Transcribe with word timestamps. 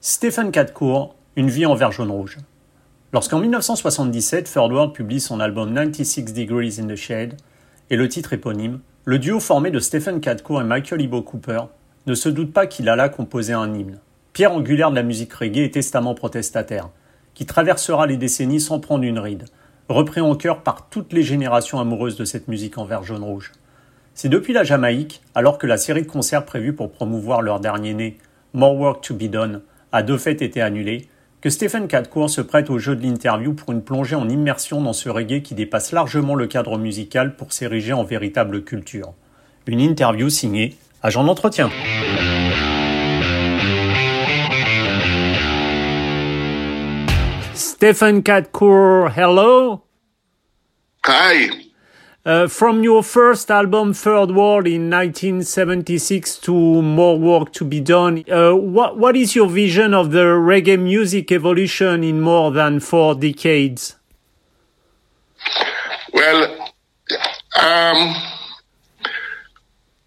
Stephen 0.00 0.52
Cadcourt, 0.52 1.16
Une 1.34 1.50
vie 1.50 1.66
en 1.66 1.74
vert 1.74 1.90
jaune 1.90 2.12
rouge. 2.12 2.38
Lorsqu'en 3.12 3.40
1977, 3.40 4.48
Third 4.48 4.70
World 4.70 4.92
publie 4.92 5.18
son 5.18 5.40
album 5.40 5.74
96 5.74 6.32
Degrees 6.32 6.78
in 6.78 6.86
the 6.86 6.94
Shade 6.94 7.34
et 7.90 7.96
le 7.96 8.08
titre 8.08 8.32
éponyme, 8.32 8.78
le 9.04 9.18
duo 9.18 9.40
formé 9.40 9.72
de 9.72 9.80
Stephen 9.80 10.20
Cadcourt 10.20 10.60
et 10.60 10.64
Michael 10.64 11.02
Ibo 11.02 11.22
Cooper 11.22 11.62
ne 12.06 12.14
se 12.14 12.28
doute 12.28 12.52
pas 12.52 12.68
qu'il 12.68 12.88
alla 12.88 13.08
composer 13.08 13.54
un 13.54 13.74
hymne, 13.74 13.98
pierre 14.32 14.52
angulaire 14.52 14.90
de 14.90 14.94
la 14.94 15.02
musique 15.02 15.32
reggae 15.32 15.64
et 15.64 15.70
testament 15.72 16.14
protestataire, 16.14 16.90
qui 17.34 17.44
traversera 17.44 18.06
les 18.06 18.16
décennies 18.16 18.60
sans 18.60 18.78
prendre 18.78 19.02
une 19.02 19.18
ride, 19.18 19.46
repris 19.88 20.20
en 20.20 20.36
chœur 20.36 20.62
par 20.62 20.88
toutes 20.90 21.12
les 21.12 21.24
générations 21.24 21.80
amoureuses 21.80 22.16
de 22.16 22.24
cette 22.24 22.46
musique 22.46 22.78
en 22.78 22.84
vert 22.84 23.02
jaune 23.02 23.24
rouge. 23.24 23.50
C'est 24.14 24.28
depuis 24.28 24.52
la 24.52 24.62
Jamaïque, 24.62 25.22
alors 25.34 25.58
que 25.58 25.66
la 25.66 25.76
série 25.76 26.02
de 26.02 26.08
concerts 26.08 26.44
prévue 26.44 26.72
pour 26.72 26.92
promouvoir 26.92 27.42
leur 27.42 27.58
dernier 27.58 27.94
né, 27.94 28.18
More 28.54 28.76
Work 28.76 29.02
to 29.02 29.14
Be 29.14 29.24
Done, 29.24 29.62
a 29.92 30.02
de 30.02 30.16
fait 30.16 30.42
été 30.42 30.60
annulée, 30.60 31.08
que 31.40 31.50
Stephen 31.50 31.86
Cadcourt 31.86 32.30
se 32.30 32.40
prête 32.40 32.68
au 32.68 32.78
jeu 32.78 32.96
de 32.96 33.02
l'interview 33.02 33.52
pour 33.52 33.70
une 33.72 33.82
plongée 33.82 34.16
en 34.16 34.28
immersion 34.28 34.82
dans 34.82 34.92
ce 34.92 35.08
reggae 35.08 35.42
qui 35.42 35.54
dépasse 35.54 35.92
largement 35.92 36.34
le 36.34 36.46
cadre 36.46 36.78
musical 36.78 37.36
pour 37.36 37.52
s'ériger 37.52 37.92
en 37.92 38.04
véritable 38.04 38.64
culture. 38.64 39.14
Une 39.66 39.80
interview 39.80 40.30
signée 40.30 40.76
Agent 41.02 41.22
d'entretien. 41.22 41.70
Stephen 47.54 48.24
Cadcourt, 48.24 49.10
hello? 49.16 49.84
Hi. 51.06 51.67
Uh, 52.28 52.46
from 52.46 52.84
your 52.84 53.02
first 53.02 53.50
album, 53.50 53.94
Third 53.94 54.32
World, 54.32 54.66
in 54.66 54.90
1976 54.90 56.36
to 56.40 56.52
More 56.82 57.18
Work 57.18 57.54
to 57.54 57.64
Be 57.64 57.80
Done, 57.80 58.22
uh, 58.30 58.52
what, 58.52 58.98
what 58.98 59.16
is 59.16 59.34
your 59.34 59.48
vision 59.48 59.94
of 59.94 60.10
the 60.10 60.24
reggae 60.24 60.78
music 60.78 61.32
evolution 61.32 62.04
in 62.04 62.20
more 62.20 62.50
than 62.50 62.80
four 62.80 63.14
decades? 63.14 63.96
Well, 66.12 66.68
um, 67.58 68.14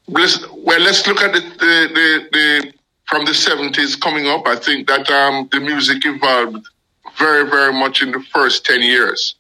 let's, 0.08 0.46
well, 0.52 0.80
let's 0.80 1.08
look 1.08 1.24
at 1.24 1.34
the, 1.34 1.40
the, 1.40 1.90
the, 1.96 2.30
the 2.34 2.74
from 3.06 3.26
the 3.26 3.31
70s 3.31 4.00
coming 4.00 4.28
up. 4.28 4.46
I 4.46 4.58
think 4.58 4.88
that 4.90 5.09
um, 5.09 5.50
the 5.52 5.59
music 5.59 6.06
evolved 6.06 6.68
very, 7.18 7.50
very 7.50 7.74
much 7.74 8.03
in 8.03 8.12
the 8.12 8.24
first 8.31 8.64
10 8.64 8.84
years. 8.84 9.38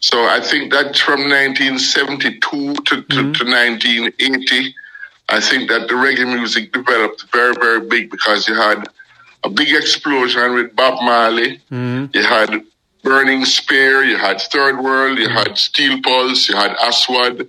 So 0.00 0.24
I 0.26 0.40
think 0.40 0.72
that 0.72 0.96
from 0.96 1.20
1972 1.28 2.40
to, 2.40 2.74
to, 2.82 2.96
mm-hmm. 2.96 3.32
to 3.32 3.44
1980, 3.44 4.74
I 5.28 5.40
think 5.40 5.68
that 5.68 5.88
the 5.88 5.94
reggae 5.94 6.26
music 6.26 6.72
developed 6.72 7.26
very, 7.32 7.54
very 7.54 7.86
big 7.86 8.10
because 8.10 8.48
you 8.48 8.54
had 8.54 8.88
a 9.44 9.50
big 9.50 9.74
explosion 9.74 10.54
with 10.54 10.74
Bob 10.74 11.02
Marley. 11.02 11.58
Mm-hmm. 11.70 12.06
You 12.14 12.22
had 12.22 12.62
Burning 13.02 13.44
Spear, 13.44 14.04
you 14.04 14.16
had 14.16 14.40
Third 14.40 14.82
World, 14.82 15.18
you 15.18 15.28
had 15.28 15.56
Steel 15.56 16.00
Pulse, 16.02 16.48
you 16.48 16.56
had 16.56 16.72
Aswad, 16.80 17.48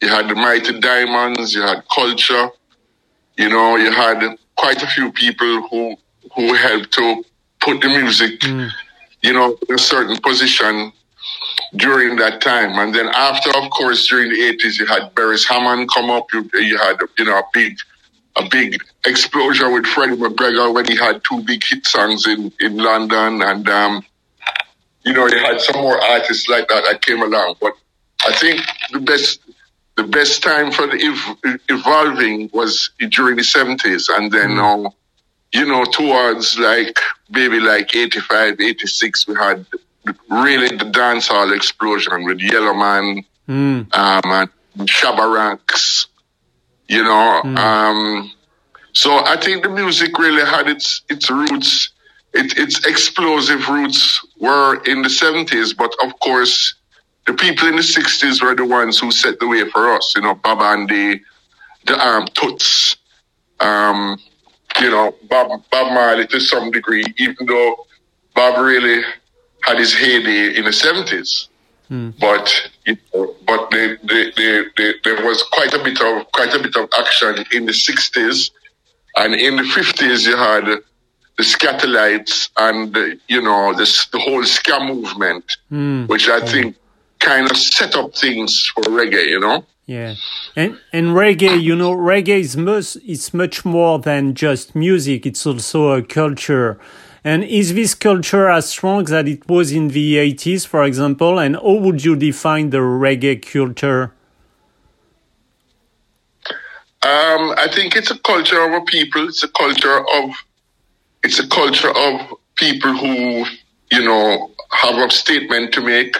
you 0.00 0.08
had 0.08 0.28
the 0.28 0.34
Mighty 0.34 0.80
Diamonds, 0.80 1.54
you 1.54 1.60
had 1.60 1.82
Culture. 1.94 2.48
You 3.36 3.48
know, 3.48 3.76
you 3.76 3.90
had 3.90 4.36
quite 4.56 4.82
a 4.82 4.86
few 4.86 5.12
people 5.12 5.68
who 5.68 5.96
who 6.34 6.54
helped 6.54 6.92
to 6.92 7.24
put 7.60 7.80
the 7.80 7.88
music, 7.88 8.40
mm. 8.40 8.70
you 9.22 9.32
know, 9.32 9.56
in 9.68 9.74
a 9.74 9.78
certain 9.78 10.16
position 10.18 10.92
during 11.76 12.16
that 12.16 12.40
time. 12.40 12.78
And 12.78 12.94
then 12.94 13.08
after, 13.08 13.50
of 13.56 13.70
course, 13.70 14.06
during 14.06 14.30
the 14.30 14.38
80s, 14.38 14.78
you 14.78 14.86
had 14.86 15.14
Beres 15.14 15.46
Hammond 15.46 15.90
come 15.90 16.10
up. 16.10 16.32
You, 16.32 16.48
you 16.54 16.76
had, 16.78 16.96
you 17.18 17.24
know, 17.24 17.38
a 17.38 17.44
big, 17.52 17.78
a 18.36 18.48
big 18.48 18.78
explosion 19.06 19.72
with 19.72 19.86
Freddie 19.86 20.16
McGregor 20.16 20.72
when 20.74 20.86
he 20.86 20.96
had 20.96 21.22
two 21.24 21.42
big 21.42 21.62
hit 21.64 21.86
songs 21.86 22.26
in, 22.26 22.52
in 22.60 22.76
London. 22.76 23.42
And, 23.42 23.68
um, 23.68 24.04
you 25.04 25.12
know, 25.12 25.26
you 25.26 25.38
had 25.38 25.60
some 25.60 25.80
more 25.80 26.00
artists 26.00 26.48
like 26.48 26.68
that 26.68 26.84
that 26.84 27.02
came 27.02 27.22
along. 27.22 27.56
But 27.60 27.74
I 28.26 28.32
think 28.34 28.60
the 28.92 29.00
best, 29.00 29.40
the 29.96 30.04
best 30.04 30.42
time 30.42 30.72
for 30.72 30.86
the 30.86 31.02
ev- 31.02 31.58
evolving 31.68 32.50
was 32.52 32.90
during 33.10 33.36
the 33.36 33.42
70s. 33.42 34.08
And 34.14 34.30
then, 34.32 34.50
mm. 34.50 34.86
uh, 34.86 34.90
you 35.52 35.66
know, 35.66 35.84
towards 35.84 36.58
like 36.58 36.98
maybe 37.30 37.60
like 37.60 37.94
85, 37.94 38.60
86, 38.60 39.28
we 39.28 39.34
had 39.34 39.66
really 40.28 40.76
the 40.76 40.84
dancehall 40.84 41.54
explosion 41.54 42.24
with 42.24 42.40
Yellowman 42.40 43.24
mm. 43.48 43.94
um, 43.94 44.48
and 44.76 44.88
Shabba 44.88 45.32
Ranks, 45.34 46.06
you 46.88 47.02
know. 47.02 47.42
Mm. 47.44 47.58
Um, 47.58 48.32
so 48.92 49.24
I 49.24 49.36
think 49.36 49.62
the 49.62 49.68
music 49.68 50.18
really 50.18 50.44
had 50.44 50.68
its 50.68 51.02
its 51.08 51.30
roots, 51.30 51.90
it, 52.32 52.58
its 52.58 52.86
explosive 52.86 53.68
roots 53.68 54.20
were 54.38 54.82
in 54.84 55.02
the 55.02 55.08
70s, 55.08 55.76
but 55.76 55.94
of 56.02 56.18
course, 56.20 56.74
the 57.26 57.34
people 57.34 57.68
in 57.68 57.76
the 57.76 57.82
60s 57.82 58.42
were 58.42 58.54
the 58.54 58.64
ones 58.64 58.98
who 58.98 59.10
set 59.10 59.38
the 59.38 59.46
way 59.46 59.68
for 59.70 59.92
us, 59.92 60.14
you 60.16 60.22
know, 60.22 60.34
Bob 60.34 60.60
Andy, 60.60 61.20
the 61.86 61.98
um, 61.98 62.26
Toots, 62.34 62.96
um, 63.60 64.18
you 64.80 64.90
know, 64.90 65.14
Bob, 65.28 65.62
Bob 65.70 65.92
Marley 65.92 66.26
to 66.28 66.40
some 66.40 66.70
degree, 66.70 67.04
even 67.18 67.46
though 67.46 67.86
Bob 68.34 68.58
really 68.64 69.02
had 69.62 69.78
his 69.78 69.92
heyday 69.94 70.56
in 70.56 70.64
the 70.64 70.72
seventies. 70.72 71.48
Mm. 71.90 72.14
But 72.20 72.70
you 72.86 72.96
know, 73.12 73.34
but 73.46 73.70
they, 73.70 73.96
they, 74.04 74.30
they, 74.76 74.94
there 75.02 75.24
was 75.26 75.42
quite 75.52 75.74
a 75.74 75.82
bit 75.82 76.00
of 76.00 76.30
quite 76.32 76.54
a 76.54 76.62
bit 76.62 76.76
of 76.76 76.88
action 76.96 77.44
in 77.52 77.66
the 77.66 77.72
sixties, 77.72 78.52
and 79.16 79.34
in 79.34 79.56
the 79.56 79.64
fifties 79.64 80.24
you 80.24 80.36
had 80.36 80.66
the 80.66 81.42
Skatalites 81.42 82.50
and 82.56 82.96
you 83.28 83.42
know 83.42 83.74
this 83.74 84.06
the 84.08 84.18
whole 84.18 84.44
ska 84.44 84.78
movement, 84.84 85.56
mm. 85.72 86.06
which 86.08 86.28
I 86.28 86.40
think 86.46 86.76
kind 87.18 87.50
of 87.50 87.56
set 87.56 87.96
up 87.96 88.14
things 88.14 88.70
for 88.74 88.82
reggae. 88.84 89.28
You 89.28 89.40
know. 89.40 89.64
Yeah, 89.86 90.14
and 90.54 90.78
and 90.92 91.08
reggae, 91.08 91.60
you 91.60 91.74
know, 91.74 91.90
reggae 91.90 92.38
is 92.38 92.56
much 92.56 92.96
it's 93.04 93.34
much 93.34 93.64
more 93.64 93.98
than 93.98 94.34
just 94.34 94.76
music. 94.76 95.26
It's 95.26 95.44
also 95.44 95.88
a 95.88 96.02
culture. 96.02 96.78
And 97.22 97.44
is 97.44 97.74
this 97.74 97.94
culture 97.94 98.48
as 98.48 98.70
strong 98.70 99.02
as 99.02 99.26
it 99.26 99.46
was 99.48 99.72
in 99.72 99.88
the 99.88 100.16
80s, 100.16 100.66
for 100.66 100.84
example? 100.84 101.38
And 101.38 101.56
how 101.56 101.74
would 101.74 102.02
you 102.04 102.16
define 102.16 102.70
the 102.70 102.78
reggae 102.78 103.42
culture? 103.42 104.12
Um, 107.02 107.54
I 107.56 107.68
think 107.72 107.96
it's 107.96 108.10
a 108.10 108.18
culture 108.18 108.62
of 108.62 108.72
a 108.72 108.84
people. 108.84 109.28
It's 109.28 109.42
a 109.42 109.48
culture 109.48 110.00
of 110.00 110.30
it's 111.22 111.38
a 111.38 111.48
culture 111.48 111.90
of 111.96 112.34
people 112.56 112.94
who 112.94 113.44
you 113.90 114.04
know 114.04 114.50
have 114.72 114.96
a 114.96 115.10
statement 115.10 115.72
to 115.74 115.80
make. 115.80 116.16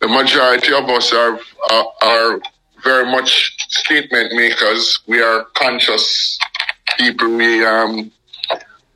The 0.00 0.08
majority 0.08 0.74
of 0.74 0.90
us 0.90 1.12
are 1.14 1.38
are, 1.70 1.86
are 2.02 2.40
very 2.82 3.06
much 3.06 3.54
statement 3.70 4.34
makers. 4.34 5.00
We 5.06 5.22
are 5.22 5.46
conscious 5.54 6.38
people. 6.98 7.34
We 7.34 7.64
um 7.64 8.12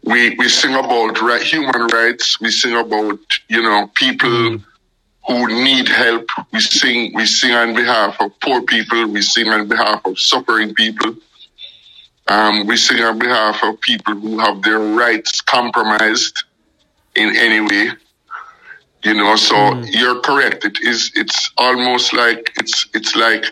we 0.04 0.34
we 0.36 0.48
sing 0.48 0.74
about 0.74 1.20
right, 1.20 1.42
human 1.42 1.86
rights. 1.92 2.40
We 2.40 2.50
sing 2.50 2.76
about 2.76 3.18
you 3.48 3.62
know 3.62 3.90
people 3.94 4.30
mm. 4.30 4.64
who 5.26 5.46
need 5.48 5.88
help. 5.88 6.28
We 6.52 6.60
sing 6.60 7.12
we 7.14 7.26
sing 7.26 7.52
on 7.52 7.74
behalf 7.74 8.16
of 8.20 8.38
poor 8.40 8.62
people. 8.62 9.06
We 9.08 9.22
sing 9.22 9.48
on 9.48 9.68
behalf 9.68 10.04
of 10.04 10.18
suffering 10.18 10.74
people. 10.74 11.14
Um, 12.28 12.66
we 12.66 12.76
sing 12.76 13.00
on 13.02 13.18
behalf 13.18 13.62
of 13.62 13.80
people 13.80 14.14
who 14.14 14.38
have 14.38 14.62
their 14.62 14.78
rights 14.78 15.40
compromised 15.40 16.44
in 17.14 17.34
any 17.36 17.60
way. 17.60 17.92
You 19.04 19.14
know, 19.14 19.36
so 19.36 19.54
mm. 19.54 19.86
you're 19.90 20.20
correct. 20.20 20.64
It 20.64 20.78
is. 20.82 21.10
It's 21.14 21.50
almost 21.56 22.12
like 22.12 22.52
it's. 22.56 22.86
It's 22.94 23.14
like 23.16 23.44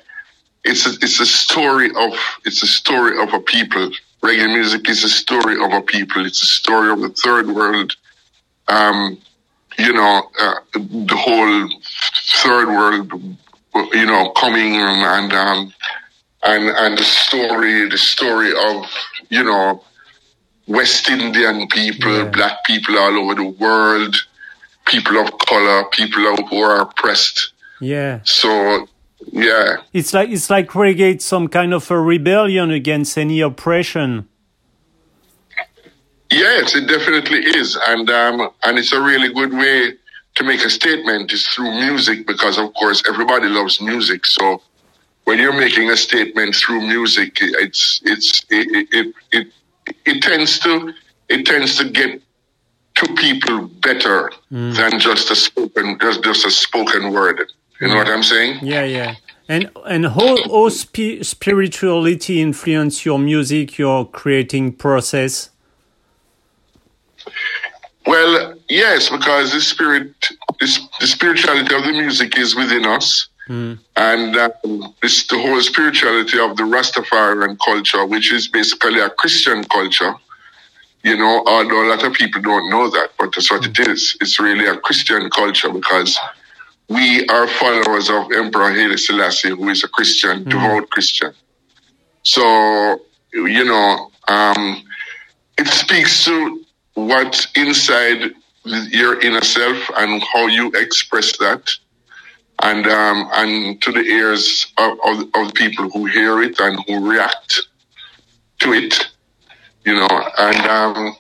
it's 0.65 0.87
a, 0.87 0.91
it's 1.01 1.21
a 1.21 1.27
story 1.27 1.91
of 1.97 2.13
it's 2.45 2.63
a 2.63 2.67
story 2.67 3.23
of 3.23 3.33
a 3.33 3.41
people 3.41 3.91
reggae 4.23 4.53
music 4.53 4.89
is 4.89 5.05
a 5.05 5.09
story 5.09 5.63
of 5.63 5.73
a 5.73 5.83
people. 5.83 6.27
It's 6.27 6.43
a 6.43 6.47
story 6.47 6.91
of 6.91 7.01
the 7.01 7.11
third 7.11 7.49
world. 7.49 7.95
Um, 8.69 9.19
you 9.79 9.93
know, 9.93 10.31
uh, 10.41 10.55
the 10.73 11.17
whole 11.17 11.69
third 12.43 12.69
world, 12.69 13.13
you 13.93 14.07
know, 14.07 14.31
coming 14.31 14.75
and 14.75 15.33
um, 15.33 15.73
and 16.43 16.69
and 16.69 16.99
the 16.99 17.05
story, 17.05 17.89
the 17.89 17.99
story 17.99 18.53
of 18.53 18.87
you 19.29 19.45
know, 19.45 19.83
West 20.67 21.09
Indian 21.09 21.67
people, 21.69 22.17
yeah. 22.17 22.25
black 22.25 22.65
people 22.65 22.99
all 22.99 23.17
over 23.19 23.35
the 23.35 23.49
world, 23.49 24.17
people 24.87 25.19
of 25.19 25.39
color, 25.39 25.85
people 25.91 26.23
who 26.49 26.61
are 26.61 26.83
oppressed. 26.83 27.53
Yeah. 27.81 28.21
So 28.25 28.89
yeah. 29.33 29.77
It's 29.93 30.13
like 30.13 30.31
it's 30.31 30.51
like 30.51 30.71
reggae 30.71 31.21
some 31.21 31.49
kind 31.49 31.75
of 31.75 31.91
a 31.91 32.01
rebellion 32.01 32.71
against 32.71 33.17
any 33.19 33.41
oppression. 33.41 34.29
Yes, 36.31 36.75
it 36.75 36.89
definitely 36.89 37.39
is, 37.39 37.79
and 37.89 38.11
um, 38.11 38.51
and 38.65 38.79
it's 38.79 38.93
a 38.93 39.01
really 39.01 39.33
good 39.33 39.53
way 39.53 39.93
to 40.35 40.45
make 40.45 40.65
a 40.65 40.71
statement 40.71 41.33
is 41.33 41.47
through 41.49 41.71
music 41.71 42.27
because 42.27 42.59
of 42.59 42.73
course 42.75 43.03
everybody 43.09 43.49
loves 43.49 43.81
music. 43.81 44.27
So 44.27 44.61
when 45.25 45.39
you're 45.39 45.59
making 45.59 45.91
a 45.91 45.97
statement 45.97 46.55
through 46.55 46.81
music, 46.87 47.39
it's 47.41 48.01
it's 48.05 48.45
it 48.51 48.87
it, 48.93 49.15
it, 49.33 49.47
it 50.05 50.23
tends 50.23 50.59
to 50.61 50.93
it 51.29 51.47
tends 51.47 51.77
to 51.79 51.89
get 51.89 52.21
to 52.97 53.15
people 53.15 53.67
better 53.81 54.33
mm. 54.51 54.75
than 54.77 54.99
just 54.99 55.31
a 55.31 55.37
spoken 55.37 55.99
just, 56.01 56.23
just 56.23 56.47
a 56.47 56.51
spoken 56.51 57.13
word. 57.13 57.53
You 57.81 57.89
know 57.89 57.97
what 57.97 58.09
I'm 58.09 58.23
saying? 58.23 58.61
Yeah, 58.63 58.85
yeah. 58.85 59.15
And 59.49 59.71
and 59.87 60.07
how, 60.07 60.37
how 60.45 60.69
spi- 60.71 61.23
spirituality 61.23 62.41
influence 62.41 63.05
your 63.05 63.19
music, 63.19 63.79
your 63.79 64.09
creating 64.09 64.73
process? 64.73 65.51
Well, 68.07 68.55
yes, 68.69 69.09
because 69.09 69.53
the 69.53 69.61
spirit, 69.61 70.15
this, 70.61 70.81
the 71.01 71.07
spirituality 71.07 71.75
of 71.75 71.85
the 71.85 71.93
music 71.93 72.39
is 72.39 72.55
within 72.55 72.87
us. 72.87 73.29
Mm. 73.49 73.79
And 73.97 74.37
um, 74.37 74.95
it's 75.03 75.27
the 75.27 75.39
whole 75.39 75.61
spirituality 75.61 76.39
of 76.39 76.57
the 76.57 76.63
Rastafarian 76.63 77.59
culture, 77.65 78.05
which 78.07 78.33
is 78.33 78.49
basically 78.49 79.01
a 79.01 79.11
Christian 79.11 79.65
culture. 79.65 80.15
You 81.03 81.17
know, 81.17 81.45
although 81.47 81.87
a 81.87 81.89
lot 81.89 82.05
of 82.05 82.13
people 82.15 82.43
don't 82.43 82.71
know 82.71 82.91
that, 82.91 83.11
but 83.19 83.33
that's 83.35 83.51
what 83.51 83.65
it 83.67 83.79
is. 83.89 84.17
It's 84.21 84.41
really 84.41 84.67
a 84.67 84.77
Christian 84.77 85.31
culture 85.31 85.71
because 85.71 86.19
we 86.89 87.27
are 87.27 87.49
followers 87.49 88.09
of 88.11 88.31
Emperor 88.33 88.71
Haile 88.71 88.97
Selassie, 88.97 89.51
who 89.51 89.69
is 89.69 89.83
a 89.85 89.89
Christian, 89.89 90.45
mm. 90.45 90.51
devout 90.51 90.89
Christian. 90.91 91.33
So, 92.23 93.01
you 93.33 93.65
know, 93.65 94.11
um, 94.29 94.85
it 95.59 95.67
speaks 95.69 96.25
to 96.25 96.65
what's 96.95 97.49
inside 97.57 98.33
your 98.65 99.21
inner 99.21 99.43
self 99.43 99.79
and 99.97 100.23
how 100.23 100.47
you 100.47 100.71
express 100.75 101.37
that. 101.39 101.71
And 102.63 102.87
um, 102.87 103.29
and 103.35 103.83
to 103.83 103.93
the 103.93 104.01
ears 104.01 104.67
of, 104.79 104.99
of, 105.05 105.25
of 105.35 105.55
people 105.55 105.91
who 105.91 106.07
hear 106.07 106.43
it 106.43 106.59
and 106.59 106.83
who 106.87 107.11
react 107.11 107.61
to 108.61 108.73
it, 108.73 109.09
you 109.85 109.93
know, 109.93 110.31
and 110.39 110.67
um, 110.67 111.17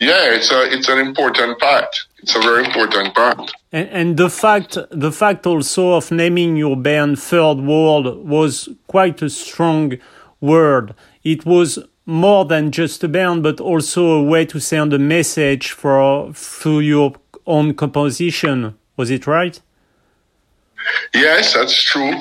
yeah, 0.00 0.34
it's 0.34 0.50
a 0.50 0.72
it's 0.72 0.88
an 0.88 0.98
important 0.98 1.60
part. 1.60 1.94
It's 2.24 2.34
a 2.34 2.40
very 2.40 2.64
important 2.64 3.14
part. 3.14 3.52
And, 3.70 3.88
and 3.90 4.16
the 4.16 4.30
fact 4.30 4.78
the 4.90 5.12
fact 5.12 5.46
also 5.46 5.92
of 5.92 6.10
naming 6.10 6.56
your 6.56 6.74
band 6.74 7.18
Third 7.18 7.58
World 7.58 8.26
was 8.26 8.70
quite 8.86 9.20
a 9.20 9.28
strong 9.28 9.98
word. 10.40 10.94
It 11.22 11.44
was 11.44 11.78
more 12.06 12.46
than 12.46 12.70
just 12.70 13.04
a 13.04 13.08
band, 13.08 13.42
but 13.42 13.60
also 13.60 14.12
a 14.12 14.22
way 14.22 14.46
to 14.46 14.58
send 14.58 14.94
a 14.94 14.98
message 14.98 15.72
for 15.72 16.32
through 16.32 16.80
your 16.80 17.12
own 17.46 17.74
composition. 17.74 18.74
Was 18.96 19.10
it 19.10 19.26
right? 19.26 19.60
Yes, 21.12 21.52
that's 21.52 21.82
true. 21.82 22.14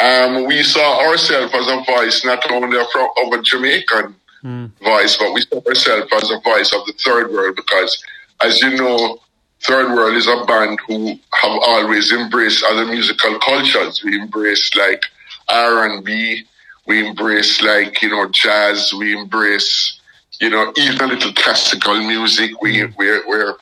Um, 0.00 0.46
we 0.46 0.62
saw 0.62 1.06
ourselves 1.06 1.52
as 1.54 1.68
a 1.68 1.84
voice, 1.84 2.24
not 2.24 2.50
only 2.50 2.78
from 2.92 3.08
of 3.22 3.32
a 3.38 3.42
Jamaican 3.42 4.14
mm. 4.42 4.70
voice, 4.82 5.18
but 5.18 5.34
we 5.34 5.42
saw 5.42 5.60
ourselves 5.68 6.10
as 6.14 6.30
a 6.30 6.40
voice 6.40 6.72
of 6.72 6.86
the 6.86 6.94
third 7.04 7.30
world 7.30 7.56
because, 7.56 8.02
as 8.42 8.60
you 8.60 8.76
know, 8.76 9.18
Third 9.62 9.92
World 9.92 10.16
is 10.16 10.26
a 10.28 10.44
band 10.46 10.78
who 10.86 11.18
have 11.32 11.58
always 11.62 12.12
embraced 12.12 12.64
other 12.64 12.86
musical 12.86 13.38
cultures. 13.40 14.02
We 14.04 14.20
embrace 14.20 14.70
like 14.76 15.02
R 15.48 15.90
and 15.90 16.04
B, 16.04 16.44
we 16.88 17.06
embrace 17.06 17.60
like, 17.62 18.00
you 18.00 18.08
know, 18.08 18.28
jazz. 18.30 18.92
We 18.98 19.16
embrace, 19.16 20.00
you 20.40 20.48
know, 20.48 20.72
even 20.76 21.02
a 21.02 21.06
little 21.06 21.32
classical 21.34 21.98
music. 21.98 22.50
We, 22.62 22.86
we're, 22.96 23.28
we're, 23.28 23.54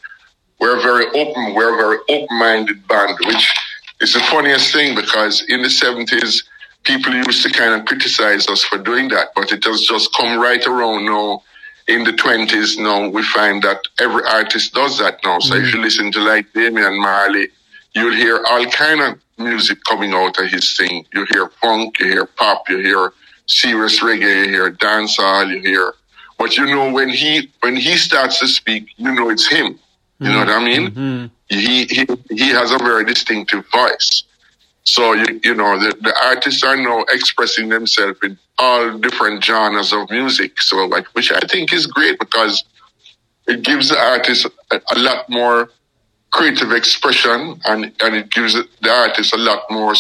we're 0.61 0.81
very 0.81 1.07
open. 1.09 1.55
We're 1.55 1.75
a 1.75 1.77
very 1.77 1.99
open-minded 2.09 2.87
band, 2.87 3.19
which 3.27 3.53
is 4.01 4.13
the 4.13 4.21
funniest 4.21 4.73
thing 4.73 4.95
because 4.95 5.45
in 5.49 5.63
the 5.63 5.69
70s, 5.69 6.45
people 6.85 7.13
used 7.13 7.43
to 7.43 7.51
kind 7.51 7.75
of 7.75 7.85
criticize 7.87 8.49
us 8.49 8.63
for 8.63 8.79
doing 8.79 9.09
that, 9.09 9.31
but 9.35 9.51
it 9.51 9.65
has 9.65 9.81
just 9.83 10.15
come 10.15 10.39
right 10.39 10.65
around 10.65 11.05
now. 11.07 11.43
In 11.89 12.03
the 12.03 12.13
20s 12.13 12.79
now, 12.79 13.09
we 13.09 13.23
find 13.23 13.63
that 13.63 13.81
every 14.01 14.25
artist 14.25 14.75
does 14.75 14.99
that 14.99 15.21
now. 15.25 15.39
So 15.39 15.55
mm 15.55 15.63
if 15.63 15.73
you 15.73 15.81
listen 15.81 16.11
to 16.13 16.21
like 16.21 16.53
Damian 16.53 17.01
Marley, 17.01 17.49
you'll 17.95 18.15
hear 18.15 18.45
all 18.49 18.67
kind 18.67 19.01
of 19.01 19.19
music 19.39 19.79
coming 19.89 20.13
out 20.13 20.39
of 20.39 20.51
his 20.51 20.77
thing. 20.77 21.07
You 21.15 21.27
hear 21.31 21.49
funk, 21.61 22.01
you 22.01 22.09
hear 22.09 22.27
pop, 22.27 22.69
you 22.69 22.79
hear 22.79 23.13
serious 23.47 24.01
reggae, 24.01 24.47
you 24.47 24.53
hear 24.53 24.71
dancehall, 24.73 25.49
you 25.51 25.61
hear. 25.61 25.95
But 26.39 26.57
you 26.57 26.67
know 26.67 26.93
when 26.93 27.09
he 27.09 27.51
when 27.61 27.77
he 27.77 27.97
starts 27.97 28.41
to 28.41 28.49
speak, 28.49 28.89
you 28.97 29.13
know 29.13 29.31
it's 29.31 29.47
him. 29.47 29.79
You 30.19 30.27
mm-hmm. 30.27 30.33
know 30.33 30.39
what 30.39 30.49
I 30.49 30.65
mean? 30.65 30.91
Mm-hmm. 30.91 31.27
He, 31.49 31.85
he 31.87 32.07
he 32.31 32.49
has 32.51 32.73
a 32.73 32.79
very 32.79 33.05
distinctive 33.05 33.65
voice. 33.71 34.25
So 34.87 35.13
you 35.13 35.41
you 35.43 35.55
know 35.55 35.79
the, 35.79 35.95
the 36.01 36.15
artists 36.25 36.63
are 36.63 36.77
now 36.77 37.05
expressing 37.11 37.69
themselves 37.69 38.19
in 38.23 38.39
all 38.59 38.97
different 38.99 39.45
genres 39.45 39.93
of 39.93 40.11
music. 40.11 40.61
So 40.63 40.87
like 40.87 41.07
which 41.15 41.31
I 41.33 41.41
think 41.41 41.73
is 41.73 41.87
great 41.87 42.19
because 42.19 42.65
it 43.47 43.63
gives 43.63 43.89
the 43.89 43.99
artist 43.99 44.47
a, 44.71 44.81
a 44.95 44.99
lot 44.99 45.29
more 45.29 45.71
creative 46.31 46.73
expression 46.73 47.61
and, 47.65 47.93
and 48.01 48.15
it 48.15 48.31
gives 48.31 48.55
the 48.55 48.91
artist 48.91 49.35
a 49.35 49.39
lot 49.39 49.63
more 49.71 49.95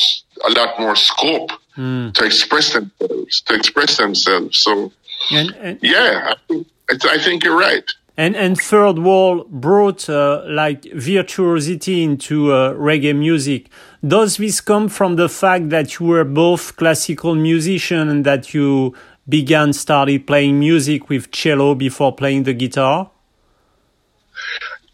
a 0.44 0.50
lot 0.50 0.78
more 0.78 0.94
scope 0.94 1.50
mm. 1.76 2.12
to 2.12 2.24
express 2.24 2.72
themselves 2.72 3.40
to 3.42 3.54
express 3.54 3.96
themselves 3.96 4.58
so 4.58 4.92
and, 5.30 5.50
and, 5.60 5.78
yeah 5.82 6.32
I 6.32 6.34
think, 6.46 6.66
I 7.04 7.18
think 7.18 7.44
you're 7.44 7.56
right 7.56 7.88
and 8.16 8.36
and 8.36 8.58
third 8.58 8.98
world 8.98 9.50
brought 9.50 10.10
uh, 10.10 10.42
like 10.46 10.84
virtuosity 10.92 12.02
into 12.02 12.52
uh, 12.52 12.74
reggae 12.74 13.16
music 13.16 13.70
does 14.06 14.36
this 14.36 14.60
come 14.60 14.88
from 14.88 15.16
the 15.16 15.28
fact 15.28 15.70
that 15.70 15.98
you 15.98 16.06
were 16.06 16.24
both 16.24 16.76
classical 16.76 17.34
musician 17.34 18.08
and 18.08 18.24
that 18.24 18.54
you 18.54 18.94
began 19.28 19.72
started 19.72 20.26
playing 20.26 20.58
music 20.58 21.08
with 21.08 21.30
cello 21.30 21.74
before 21.74 22.14
playing 22.14 22.44
the 22.44 22.54
guitar 22.54 23.10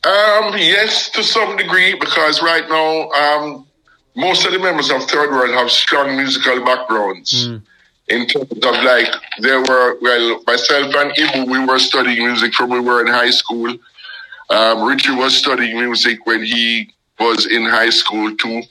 um, 0.05 0.55
yes, 0.57 1.11
to 1.11 1.23
some 1.23 1.57
degree, 1.57 1.95
because 1.95 2.43
right 2.43 2.69
now, 2.69 3.11
um, 3.11 3.67
most 4.17 4.45
of 4.45 4.53
the 4.53 4.59
members 4.59 4.91
of 4.91 5.03
Third 5.05 5.31
World 5.31 5.55
have 5.55 5.71
strong 5.71 6.17
musical 6.17 6.65
backgrounds. 6.65 7.47
Mm. 7.47 7.63
In 8.09 8.27
terms 8.27 8.51
of 8.51 8.63
like, 8.83 9.15
there 9.39 9.61
were, 9.61 9.99
well, 10.01 10.43
myself 10.45 10.93
and 10.97 11.17
Ibo, 11.17 11.45
we 11.51 11.65
were 11.65 11.79
studying 11.79 12.27
music 12.27 12.53
from 12.53 12.71
we 12.71 12.81
were 12.81 13.01
in 13.01 13.07
high 13.07 13.31
school. 13.31 13.77
Um, 14.51 14.83
Richie 14.83 15.15
was 15.15 15.37
studying 15.37 15.77
music 15.77 16.27
when 16.27 16.43
he 16.43 16.93
was 17.21 17.47
in 17.47 17.65
high 17.65 17.91
school 17.91 18.35
too. 18.37 18.63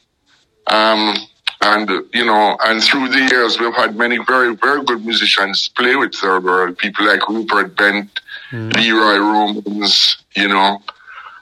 Um, 0.68 1.16
and, 1.64 1.90
you 2.14 2.26
know, 2.26 2.58
and 2.64 2.82
through 2.82 3.10
the 3.10 3.28
years, 3.32 3.60
we've 3.60 3.76
had 3.76 3.96
many 3.96 4.18
very, 4.18 4.56
very 4.56 4.84
good 4.84 5.06
musicians 5.06 5.70
play 5.70 5.96
with 5.96 6.16
Third 6.16 6.44
World. 6.44 6.78
People 6.78 7.06
like 7.06 7.28
Rupert 7.30 7.76
Bent, 7.76 8.20
mm. 8.52 8.74
Leroy 8.76 9.18
Romans, 9.18 10.18
you 10.36 10.48
know, 10.48 10.82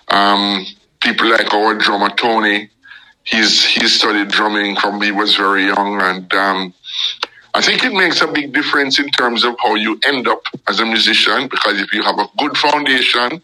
um, 0.09 0.65
people 1.01 1.29
like 1.29 1.53
our 1.53 1.75
drummer 1.75 2.09
Tony, 2.09 2.69
he's 3.23 3.65
he 3.65 3.87
studied 3.87 4.29
drumming 4.29 4.75
from 4.75 5.01
he 5.01 5.11
was 5.11 5.35
very 5.35 5.65
young, 5.65 6.01
and 6.01 6.33
um, 6.33 6.73
I 7.53 7.61
think 7.61 7.83
it 7.83 7.93
makes 7.93 8.21
a 8.21 8.27
big 8.27 8.53
difference 8.53 8.99
in 8.99 9.09
terms 9.09 9.43
of 9.43 9.55
how 9.61 9.75
you 9.75 9.99
end 10.05 10.27
up 10.27 10.41
as 10.67 10.79
a 10.79 10.85
musician. 10.85 11.47
Because 11.47 11.79
if 11.79 11.93
you 11.93 12.03
have 12.03 12.19
a 12.19 12.27
good 12.37 12.57
foundation, 12.57 13.41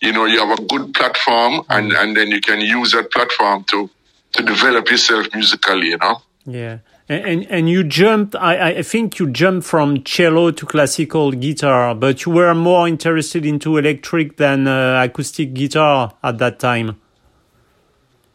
you 0.00 0.12
know 0.12 0.26
you 0.26 0.38
have 0.44 0.58
a 0.58 0.62
good 0.62 0.94
platform, 0.94 1.64
and 1.70 1.92
and 1.92 2.16
then 2.16 2.28
you 2.28 2.40
can 2.40 2.60
use 2.60 2.92
that 2.92 3.10
platform 3.12 3.64
to 3.64 3.88
to 4.32 4.42
develop 4.42 4.90
yourself 4.90 5.26
musically. 5.34 5.88
You 5.88 5.98
know. 5.98 6.22
Yeah. 6.44 6.78
And, 7.08 7.46
and 7.50 7.68
you 7.68 7.84
jumped, 7.84 8.34
I, 8.36 8.78
I 8.78 8.82
think 8.82 9.18
you 9.18 9.28
jumped 9.30 9.66
from 9.66 10.02
cello 10.02 10.50
to 10.50 10.66
classical 10.66 11.32
guitar, 11.32 11.94
but 11.94 12.24
you 12.24 12.32
were 12.32 12.54
more 12.54 12.88
interested 12.88 13.44
into 13.44 13.76
electric 13.76 14.36
than 14.38 14.66
uh, 14.66 15.02
acoustic 15.02 15.52
guitar 15.52 16.14
at 16.22 16.38
that 16.38 16.58
time. 16.58 17.00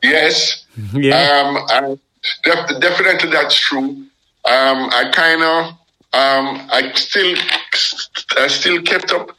Yes. 0.04 0.66
yeah. 0.94 1.66
Um, 1.72 2.00
def- 2.44 2.80
definitely 2.80 3.32
that's 3.32 3.60
true. 3.60 4.06
Um, 4.46 4.90
I 4.94 5.12
kind 5.12 5.42
of, 5.44 5.66
um, 6.14 6.68
I 6.72 6.92
still, 6.96 7.36
I 8.38 8.48
still 8.48 8.82
kept 8.84 9.12
up 9.12 9.32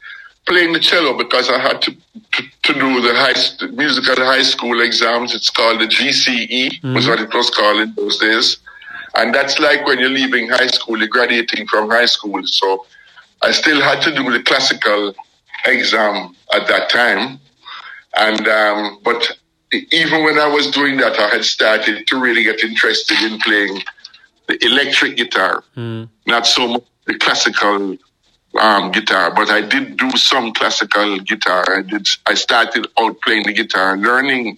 playing 0.49 0.73
the 0.73 0.79
cello 0.79 1.17
because 1.17 1.49
I 1.49 1.59
had 1.59 1.81
to 1.83 1.95
to, 2.33 2.43
to 2.63 2.73
do 2.73 3.01
the 3.01 3.13
high 3.15 3.67
musical 3.71 4.15
high 4.15 4.43
school 4.43 4.81
exams. 4.81 5.33
It's 5.33 5.49
called 5.49 5.79
the 5.79 5.85
GCE, 5.85 6.49
mm-hmm. 6.49 6.93
was 6.93 7.07
what 7.07 7.19
it 7.19 7.33
was 7.33 7.49
called 7.49 7.79
in 7.79 7.93
those 7.95 8.17
days. 8.19 8.57
And 9.15 9.33
that's 9.33 9.59
like 9.59 9.85
when 9.85 9.99
you're 9.99 10.09
leaving 10.09 10.49
high 10.49 10.67
school, 10.67 10.97
you're 10.99 11.07
graduating 11.07 11.67
from 11.67 11.89
high 11.89 12.05
school. 12.05 12.41
So 12.45 12.85
I 13.41 13.51
still 13.51 13.81
had 13.81 14.01
to 14.03 14.13
do 14.13 14.29
the 14.31 14.43
classical 14.43 15.15
exam 15.65 16.35
at 16.53 16.67
that 16.67 16.89
time. 16.89 17.39
And, 18.17 18.47
um, 18.47 18.99
but 19.03 19.31
even 19.91 20.23
when 20.23 20.37
I 20.37 20.47
was 20.47 20.69
doing 20.69 20.97
that, 20.97 21.19
I 21.19 21.29
had 21.29 21.45
started 21.45 22.05
to 22.07 22.19
really 22.19 22.43
get 22.43 22.63
interested 22.63 23.17
in 23.21 23.39
playing 23.39 23.81
the 24.47 24.63
electric 24.65 25.17
guitar, 25.17 25.63
mm. 25.75 26.07
not 26.27 26.45
so 26.45 26.67
much 26.67 26.83
the 27.05 27.17
classical 27.17 27.97
um, 28.57 28.91
guitar, 28.91 29.33
but 29.33 29.49
I 29.49 29.61
did 29.61 29.97
do 29.97 30.09
some 30.11 30.53
classical 30.53 31.19
guitar. 31.19 31.63
I 31.77 31.81
did. 31.81 32.07
I 32.25 32.33
started 32.33 32.87
out 32.99 33.21
playing 33.21 33.43
the 33.43 33.53
guitar, 33.53 33.97
learning 33.97 34.57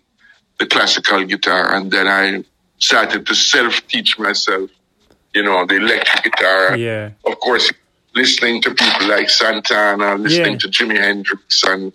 the 0.59 0.65
classical 0.65 1.23
guitar, 1.25 1.75
and 1.75 1.91
then 1.91 2.07
I 2.07 2.43
started 2.77 3.25
to 3.25 3.35
self 3.35 3.85
teach 3.87 4.17
myself, 4.17 4.69
you 5.33 5.43
know, 5.43 5.65
the 5.65 5.75
electric 5.75 6.23
guitar. 6.23 6.77
Yeah. 6.77 7.11
Of 7.25 7.39
course, 7.39 7.71
listening 8.15 8.61
to 8.63 8.73
people 8.73 9.07
like 9.07 9.29
Santana, 9.29 10.15
listening 10.15 10.53
yeah. 10.53 10.59
to 10.59 10.67
Jimi 10.69 10.97
Hendrix, 10.97 11.63
and 11.63 11.91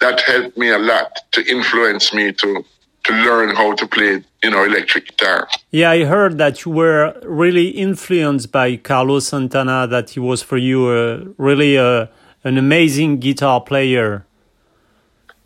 that 0.00 0.20
helped 0.20 0.56
me 0.56 0.70
a 0.70 0.78
lot 0.78 1.10
to 1.32 1.44
influence 1.46 2.14
me 2.14 2.32
to 2.32 2.64
to 3.06 3.12
learn 3.12 3.54
how 3.54 3.74
to 3.74 3.86
play, 3.86 4.22
you 4.42 4.50
know, 4.50 4.64
electric 4.64 5.06
guitar. 5.08 5.48
Yeah, 5.70 5.90
I 5.90 6.04
heard 6.04 6.38
that 6.38 6.64
you 6.64 6.72
were 6.72 7.18
really 7.24 7.68
influenced 7.68 8.50
by 8.52 8.76
Carlos 8.76 9.28
Santana. 9.28 9.86
That 9.86 10.10
he 10.10 10.20
was 10.20 10.42
for 10.42 10.56
you 10.56 10.86
uh, 10.88 11.24
really 11.38 11.78
uh, 11.78 12.06
an 12.44 12.58
amazing 12.58 13.18
guitar 13.20 13.60
player. 13.60 14.26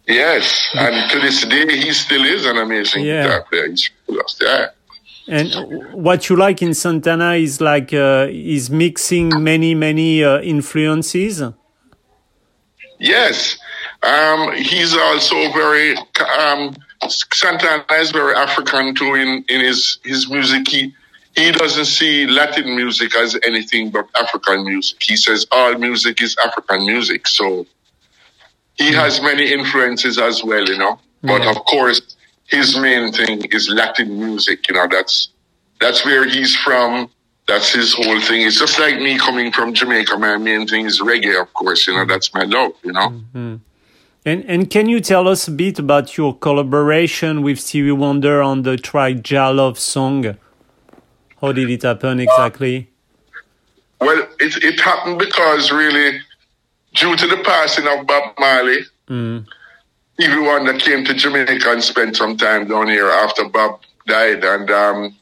Yes, 0.07 0.71
and 0.75 1.11
to 1.11 1.21
this 1.21 1.45
day, 1.47 1.67
he 1.79 1.93
still 1.93 2.25
is 2.25 2.45
an 2.47 2.57
amazing 2.57 3.05
Yeah. 3.05 3.23
guitar 3.23 3.43
player. 3.49 3.69
He's 3.69 3.91
yeah. 4.41 4.67
And 5.29 5.93
what 5.93 6.29
you 6.29 6.35
like 6.37 6.61
in 6.63 6.75
Santana 6.75 7.35
is 7.35 7.61
like 7.61 7.93
uh, 7.95 8.27
is 8.31 8.71
mixing 8.71 9.29
many 9.45 9.75
many 9.75 10.25
uh, 10.25 10.41
influences. 10.41 11.43
Yes, 12.99 13.57
um, 14.03 14.53
he's 14.57 14.95
also 14.97 15.37
very 15.53 15.97
um, 15.97 16.75
Santana 17.11 17.85
is 17.99 18.11
very 18.11 18.35
African 18.35 18.95
too 18.95 19.15
in, 19.15 19.45
in 19.49 19.61
his 19.61 19.99
his 20.05 20.31
music. 20.31 20.69
He 20.69 20.95
he 21.37 21.53
doesn't 21.53 21.85
see 21.85 22.27
Latin 22.27 22.75
music 22.77 23.15
as 23.17 23.39
anything 23.45 23.91
but 23.91 24.09
African 24.21 24.65
music. 24.65 24.99
He 25.03 25.17
says 25.17 25.47
all 25.53 25.77
music 25.79 26.21
is 26.21 26.37
African 26.45 26.87
music. 26.87 27.27
So 27.27 27.67
he 28.75 28.91
mm. 28.91 28.95
has 28.95 29.21
many 29.23 29.53
influences 29.53 30.19
as 30.19 30.43
well, 30.43 30.65
you 30.65 30.79
know. 30.79 30.99
Mm. 31.23 31.29
But 31.29 31.47
of 31.47 31.65
course, 31.65 32.17
his 32.47 32.77
main 32.77 33.13
thing 33.13 33.43
is 33.53 33.69
Latin 33.69 34.19
music. 34.19 34.69
You 34.69 34.75
know, 34.75 34.89
that's 34.91 35.29
that's 35.81 36.05
where 36.05 36.29
he's 36.29 36.57
from. 36.57 37.11
That's 37.47 37.73
his 37.73 37.95
whole 37.95 38.21
thing. 38.21 38.47
It's 38.47 38.59
just 38.59 38.79
like 38.79 38.97
me 38.97 39.19
coming 39.19 39.51
from 39.51 39.75
Jamaica. 39.75 40.17
My 40.19 40.37
main 40.37 40.67
thing 40.67 40.87
is 40.87 41.01
reggae, 41.01 41.41
of 41.41 41.53
course. 41.53 41.87
You 41.87 41.95
know, 41.95 42.05
that's 42.05 42.33
my 42.35 42.45
love. 42.45 42.73
You 42.83 42.93
know. 42.93 43.09
Mm-hmm. 43.09 43.57
And 44.25 44.45
and 44.45 44.69
can 44.69 44.89
you 44.89 45.01
tell 45.01 45.27
us 45.29 45.49
a 45.49 45.51
bit 45.51 45.79
about 45.79 46.17
your 46.19 46.37
collaboration 46.37 47.43
with 47.43 47.59
Stevie 47.59 47.93
Wonder 47.93 48.43
on 48.43 48.63
the 48.63 48.77
track 48.77 49.23
"Jah 49.23 49.51
Love 49.51 49.79
Song"? 49.79 50.37
How 51.41 51.53
did 51.53 51.71
it 51.71 51.83
happen 51.83 52.21
exactly? 52.21 52.91
Well, 54.01 54.27
it 54.39 54.63
it 54.63 54.79
happened 54.81 55.19
because 55.19 55.73
really, 55.73 56.21
due 56.95 57.17
to 57.17 57.27
the 57.27 57.39
passing 57.39 57.87
of 57.89 58.07
Bob 58.07 58.35
Marley, 58.39 58.81
Stevie 60.15 60.41
Wonder 60.41 60.75
came 60.79 61.05
to 61.07 61.15
Jamaica 61.15 61.73
and 61.73 61.83
spent 61.83 62.17
some 62.17 62.37
time 62.37 62.69
down 62.69 62.89
here 62.89 63.09
after 63.09 63.49
Bob 63.49 63.81
died, 64.07 64.45
and 64.45 64.71
um, 64.71 65.17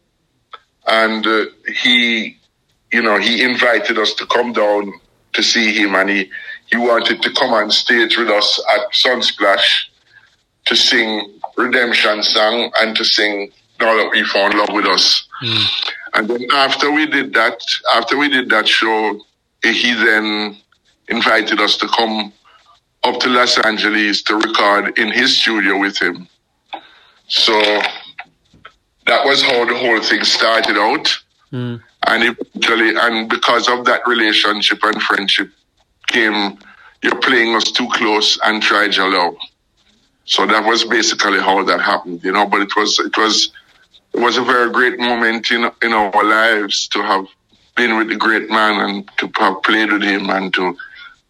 and 0.88 1.24
uh, 1.24 1.44
he, 1.82 2.36
you 2.92 3.02
know, 3.02 3.18
he 3.18 3.44
invited 3.44 3.96
us 3.96 4.14
to 4.14 4.26
come 4.26 4.52
down 4.52 4.92
to 5.34 5.42
see 5.42 5.72
him, 5.72 5.94
and 5.94 6.10
he 6.10 6.30
he 6.70 6.76
wanted 6.76 7.22
to 7.22 7.32
come 7.32 7.52
on 7.52 7.70
stage 7.70 8.16
with 8.16 8.28
us 8.28 8.62
at 8.75 8.92
Sunsplash 8.92 9.87
to 10.66 10.76
sing 10.76 11.40
Redemption 11.56 12.22
song 12.22 12.70
and 12.78 12.96
to 12.96 13.04
sing 13.04 13.50
Now 13.80 13.96
That 13.96 14.10
We 14.12 14.22
Found 14.25 14.54
Love 14.54 14.68
with 14.72 14.87
Us. 14.87 15.26
Hmm. 15.40 15.64
And 16.14 16.28
then 16.28 16.46
after 16.52 16.90
we 16.90 17.06
did 17.06 17.32
that, 17.34 17.60
after 17.94 18.16
we 18.16 18.28
did 18.28 18.50
that 18.50 18.68
show, 18.68 19.20
he 19.62 19.94
then 19.94 20.56
invited 21.08 21.60
us 21.60 21.76
to 21.78 21.88
come 21.88 22.32
up 23.04 23.18
to 23.20 23.28
Los 23.28 23.58
Angeles 23.58 24.22
to 24.22 24.37
record 24.37 24.98
in 24.98 25.10
his 25.10 25.40
studio 25.40 25.78
with 25.78 25.98
him. 26.00 26.28
So 27.28 27.58
that 29.06 29.25
was 29.25 29.42
how 29.42 29.64
the 29.64 29.76
whole 29.76 30.02
thing 30.02 30.22
started 30.25 30.76
out. 30.76 31.08
Hmm. 31.50 31.76
And 32.06 32.37
eventually, 32.37 32.94
and 32.94 33.28
because 33.28 33.68
of 33.68 33.84
that 33.87 34.06
relationship 34.06 34.78
and 34.82 35.02
friendship 35.02 35.50
came, 36.08 36.58
you're 37.02 37.20
playing 37.20 37.54
us 37.54 37.70
too 37.70 37.88
close 37.92 38.38
and 38.44 38.62
Try 38.62 38.88
Jah 38.88 39.06
Love. 39.06 39.36
So 40.24 40.46
that 40.46 40.64
was 40.64 40.84
basically 40.84 41.38
how 41.38 41.62
that 41.64 41.80
happened, 41.80 42.22
you 42.22 42.32
know. 42.32 42.46
But 42.46 42.62
it 42.62 42.76
was 42.76 42.98
it 42.98 43.16
was 43.16 43.50
it 44.12 44.20
was 44.20 44.36
a 44.36 44.42
very 44.42 44.70
great 44.70 44.98
moment 44.98 45.50
in 45.50 45.70
in 45.82 45.92
our 45.92 46.24
lives 46.24 46.88
to 46.88 47.02
have 47.02 47.26
been 47.76 47.96
with 47.96 48.08
the 48.08 48.16
great 48.16 48.50
man 48.50 48.80
and 48.80 49.10
to 49.18 49.30
have 49.38 49.62
played 49.62 49.90
with 49.92 50.02
him 50.02 50.28
and 50.28 50.52
to 50.54 50.76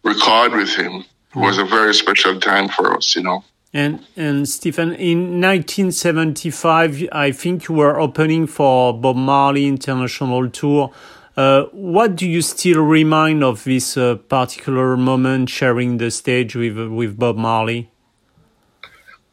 record 0.03 0.51
with 0.51 0.75
him. 0.75 1.05
It 1.35 1.39
was 1.39 1.59
a 1.59 1.65
very 1.65 1.93
special 1.93 2.39
time 2.39 2.67
for 2.67 2.97
us, 2.97 3.15
you 3.15 3.23
know. 3.23 3.43
And 3.71 4.03
and 4.17 4.49
Stephen, 4.49 4.93
in 4.95 5.39
1975, 5.39 7.07
I 7.11 7.31
think 7.31 7.67
you 7.67 7.75
were 7.75 7.99
opening 7.99 8.47
for 8.47 8.99
Bob 8.99 9.15
Marley 9.15 9.67
International 9.67 10.49
Tour. 10.49 10.91
Uh, 11.39 11.63
what 11.71 12.17
do 12.17 12.27
you 12.27 12.41
still 12.41 12.81
remind 12.83 13.45
of 13.45 13.63
this 13.63 13.95
uh, 13.95 14.15
particular 14.27 14.97
moment 14.97 15.47
sharing 15.49 15.97
the 15.97 16.11
stage 16.11 16.53
with 16.53 16.77
with 16.99 17.17
Bob 17.17 17.37
Marley? 17.37 17.89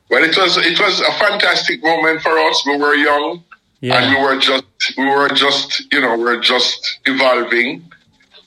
Well, 0.08 0.22
it 0.22 0.36
was 0.36 0.56
it 0.56 0.78
was 0.78 1.00
a 1.00 1.12
fantastic 1.24 1.82
moment 1.82 2.22
for 2.22 2.38
us. 2.38 2.64
We 2.64 2.76
were 2.76 2.94
young, 2.94 3.42
Yeah. 3.80 3.96
and 3.96 4.04
we 4.14 4.22
were 4.22 4.38
just 4.38 4.64
we 4.96 5.06
were 5.18 5.30
just 5.30 5.68
you 5.92 6.00
know 6.00 6.16
we 6.16 6.22
were 6.30 6.38
just 6.54 6.80
evolving 7.06 7.82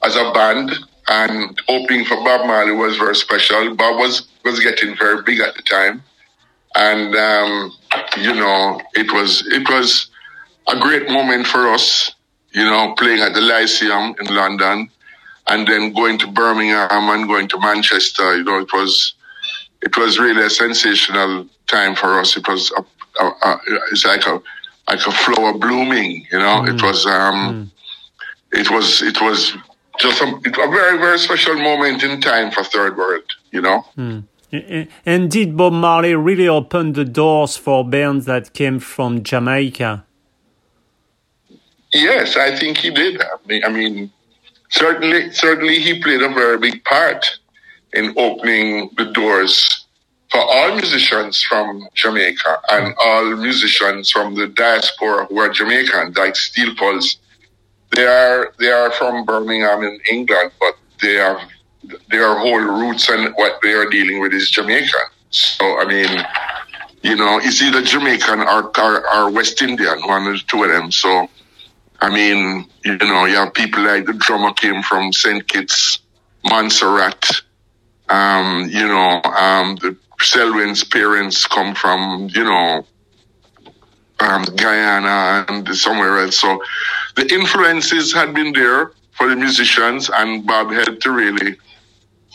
as 0.04 0.16
a 0.16 0.32
band. 0.32 0.72
And 1.12 1.60
opening 1.68 2.06
for 2.06 2.16
Bob 2.24 2.46
Marley 2.46 2.72
was 2.72 2.96
very 2.96 3.16
special. 3.16 3.76
Bob 3.76 3.96
was 4.00 4.14
was 4.46 4.62
getting 4.62 4.96
very 4.96 5.22
big 5.24 5.40
at 5.42 5.54
the 5.58 5.64
time, 5.64 5.96
and 6.76 7.14
um, 7.30 7.72
you 8.26 8.34
know 8.42 8.80
it 8.94 9.12
was 9.12 9.44
it 9.48 9.68
was 9.68 10.08
a 10.74 10.78
great 10.80 11.10
moment 11.10 11.46
for 11.46 11.68
us. 11.76 12.14
You 12.52 12.64
know, 12.64 12.94
playing 12.98 13.20
at 13.20 13.34
the 13.34 13.42
Lyceum 13.42 14.16
in 14.20 14.36
London, 14.36 14.90
and 15.48 15.68
then 15.68 15.94
going 15.94 16.18
to 16.20 16.28
Birmingham 16.28 17.10
and 17.10 17.28
going 17.28 17.48
to 17.50 17.60
Manchester. 17.60 18.38
You 18.38 18.44
know, 18.44 18.60
it 18.60 18.72
was 18.74 19.14
it 19.82 19.98
was 19.98 20.20
really 20.20 20.44
a 20.44 20.50
sensational 20.50 21.48
time 21.68 21.96
for 21.96 22.20
us. 22.20 22.36
It 22.38 22.48
was 22.48 22.72
a, 22.72 23.24
a, 23.24 23.28
a, 23.28 23.62
it's 23.92 24.06
like 24.06 24.26
a 24.26 24.42
like 24.88 25.06
a 25.06 25.12
flower 25.12 25.54
blooming. 25.54 26.26
You 26.32 26.40
know, 26.40 26.66
it 26.66 26.78
mm. 26.78 26.84
was 26.84 27.06
um, 27.06 27.72
mm. 27.72 28.60
it 28.60 28.70
was 28.72 29.02
it 29.02 29.22
was 29.22 29.54
just 30.00 30.22
a, 30.22 30.28
it, 30.44 30.58
a 30.58 30.72
very 30.72 30.98
very 30.98 31.20
special 31.20 31.56
moment 31.56 32.04
in 32.04 32.22
time 32.22 32.52
for 32.52 32.64
Third 32.64 32.98
World. 32.98 33.24
You 33.52 33.62
know. 33.62 33.86
Mm. 33.98 34.24
And 35.06 35.30
did 35.30 35.56
Bob 35.56 35.74
Marley 35.74 36.16
really 36.16 36.48
open 36.48 36.94
the 36.94 37.06
doors 37.06 37.56
for 37.56 37.88
bands 37.88 38.26
that 38.26 38.54
came 38.54 38.80
from 38.80 39.22
Jamaica? 39.22 40.06
Yes, 41.94 42.38
I 42.38 42.56
think 42.56 42.78
he 42.78 42.92
did. 42.92 43.22
I 43.64 43.70
mean, 43.70 44.12
certainly, 44.70 45.32
certainly, 45.32 45.80
he 45.80 46.02
played 46.02 46.22
a 46.22 46.30
very 46.30 46.58
big 46.58 46.84
part 46.84 47.26
in 47.94 48.14
opening 48.18 48.92
the 48.98 49.06
doors 49.06 49.86
for 50.32 50.42
all 50.42 50.76
musicians 50.76 51.42
from 51.42 51.88
Jamaica 51.96 52.62
and 52.70 52.94
all 53.00 53.36
musicians 53.36 54.12
from 54.12 54.36
the 54.36 54.48
diaspora 54.48 55.26
who 55.26 55.40
are 55.40 55.50
Jamaican, 55.50 56.14
like 56.14 56.36
Steel 56.36 56.76
Pulse. 56.76 57.18
They 57.96 58.06
are 58.06 58.54
they 58.60 58.70
are 58.70 58.92
from 58.92 59.26
Birmingham 59.26 59.82
in 59.84 60.00
England, 60.12 60.52
but 60.60 60.76
they 61.02 61.16
have 61.16 61.40
their 62.10 62.38
whole 62.38 62.60
roots 62.60 63.10
and 63.10 63.34
what 63.36 63.60
they 63.64 63.74
are 63.74 63.90
dealing 63.90 64.20
with 64.20 64.34
is 64.34 64.52
Jamaican. 64.52 65.10
So 65.32 65.80
I 65.80 65.86
mean, 65.86 66.24
you 67.02 67.16
know, 67.16 67.40
it's 67.42 67.62
either 67.64 67.82
Jamaican 67.82 68.42
or, 68.42 68.72
or, 68.78 69.16
or 69.16 69.32
West 69.32 69.62
Indian, 69.64 70.00
one 70.06 70.28
of 70.28 70.34
the 70.34 70.44
two 70.48 70.64
of 70.64 70.70
them. 70.70 70.92
So 70.92 71.28
I 72.02 72.10
mean, 72.10 72.66
you 72.86 72.98
know, 72.98 73.26
you 73.26 73.36
have 73.36 73.54
people 73.54 73.84
like 73.84 74.06
the 74.06 74.14
drummer 74.14 74.54
came 74.54 74.82
from 74.84 75.12
St. 75.12 75.46
Kitts, 75.48 76.00
Montserrat. 76.46 77.30
Um, 78.08 78.70
you 78.70 78.88
know, 78.88 79.22
um, 79.24 79.76
the 79.76 79.98
Selwyn's 80.22 80.84
parents 80.84 81.46
come 81.46 81.76
from, 81.76 82.30
you 82.34 82.44
know, 82.44 82.86
um, 84.22 84.44
Guyana 84.56 85.46
and 85.50 85.76
somewhere 85.76 86.20
else. 86.20 86.40
So 86.40 86.62
the 87.16 87.32
influences 87.34 88.14
had 88.14 88.34
been 88.34 88.54
there 88.54 88.94
for 89.12 89.30
the 89.30 89.36
musicians, 89.36 90.10
and 90.10 90.48
Bob 90.48 90.72
helped 90.72 91.02
to 91.04 91.12
really, 91.12 91.58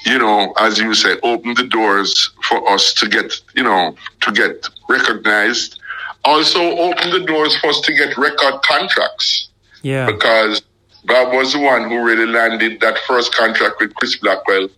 you 0.04 0.18
know, 0.18 0.52
as 0.59 0.78
you 0.78 0.92
say, 0.94 1.16
open 1.23 1.54
the 1.54 1.64
doors 1.64 2.30
for 2.42 2.71
us 2.71 2.92
to 2.94 3.09
get, 3.09 3.33
you 3.54 3.62
know, 3.62 3.97
to 4.21 4.33
get 4.33 4.68
recognized. 4.88 5.80
Also, 6.25 6.61
open 6.61 7.11
the 7.11 7.25
doors 7.26 7.56
for 7.56 7.68
us 7.68 7.80
to 7.80 7.94
get 7.94 8.16
record 8.16 8.62
contracts 8.62 9.49
Yeah. 9.85 10.07
because 10.07 10.62
Bob 11.05 11.35
was 11.35 11.53
the 11.53 11.61
one 11.61 11.88
who 11.88 12.03
really 12.03 12.26
landed 12.26 12.81
that 12.81 12.99
first 13.07 13.35
contract 13.35 13.76
with 13.81 13.95
Chris 13.95 14.17
Blackwell. 14.17 14.69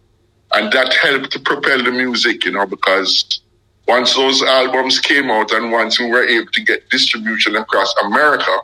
And 0.53 0.73
that 0.73 0.93
helped 0.93 1.31
to 1.33 1.41
propel 1.41 1.83
the 1.83 1.93
music, 1.93 2.45
you 2.45 2.53
know, 2.53 2.67
because 2.67 3.41
once 3.87 4.15
those 4.15 4.43
albums 4.43 4.99
came 4.99 5.31
out 5.31 5.53
and 5.53 5.71
once 5.71 6.01
we 6.01 6.11
were 6.11 6.25
able 6.25 6.51
to 6.53 6.65
get 6.65 6.89
distribution 6.91 7.55
across 7.57 7.95
America, 8.05 8.59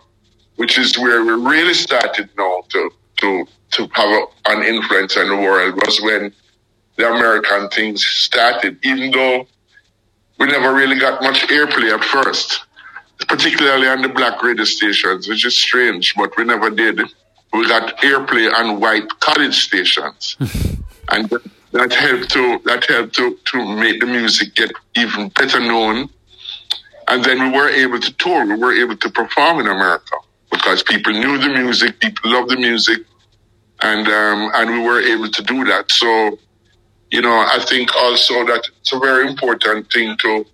which 0.57 0.79
is 0.79 0.99
where 0.99 1.25
we 1.25 1.33
really 1.33 1.75
started 1.75 2.29
now 2.37 2.63
to, 2.69 2.91
to, 3.19 3.47
to 3.71 3.89
have 3.93 4.29
an 4.47 4.65
influence 4.65 5.17
in 5.17 5.29
the 5.29 5.37
world 5.37 5.75
was 5.77 6.01
when 6.03 6.33
the 6.97 7.09
American 7.09 7.69
things 7.69 8.05
started, 8.05 8.79
even 8.85 9.13
though 9.13 9.47
we 10.39 10.47
never 10.47 10.75
really 10.75 10.99
got 10.99 11.23
much 11.23 11.47
airplay 11.49 11.95
at 11.95 12.03
first 12.05 12.65
particularly 13.25 13.89
on 13.89 14.03
the 14.03 14.09
black 14.09 14.43
radio 14.43 14.65
stations, 14.65 15.29
which 15.29 15.45
is 15.45 15.57
strange, 15.57 16.15
but 16.15 16.37
we 16.37 16.45
never 16.45 16.71
did. 16.71 17.01
We 17.53 17.69
got 17.69 17.97
airplay 17.99 18.53
on 18.53 18.81
white 18.81 19.09
college 19.21 19.65
stations. 19.65 20.37
and 21.11 21.31
that 21.73 21.93
helped 21.93 22.31
to 22.31 22.61
that 22.65 22.85
helped 22.85 23.15
to 23.17 23.39
to 23.47 23.77
make 23.77 24.01
the 24.01 24.07
music 24.07 24.55
get 24.55 24.73
even 24.97 25.29
better 25.31 25.61
known. 25.61 26.09
And 27.09 27.25
then 27.25 27.51
we 27.51 27.59
were 27.59 27.69
able 27.69 27.99
to 28.01 28.13
tour. 28.15 28.47
We 28.47 28.55
were 28.55 28.75
able 28.75 28.97
to 28.97 29.11
perform 29.11 29.61
in 29.61 29.67
America 29.67 30.17
because 30.51 30.83
people 30.83 31.13
knew 31.13 31.39
the 31.39 31.49
music, 31.49 31.99
people 31.99 32.31
loved 32.31 32.51
the 32.51 32.57
music, 32.57 33.01
and 33.81 34.07
um, 34.07 34.51
and 34.55 34.71
we 34.71 34.81
were 34.81 35.01
able 35.01 35.31
to 35.31 35.43
do 35.43 35.65
that. 35.65 35.91
So, 35.91 36.39
you 37.11 37.23
know, 37.23 37.35
I 37.35 37.59
think 37.67 37.95
also 37.97 38.47
that 38.47 38.69
it's 38.81 38.93
a 38.93 38.99
very 38.99 39.27
important 39.27 39.91
thing 39.93 40.17
to 40.19 40.47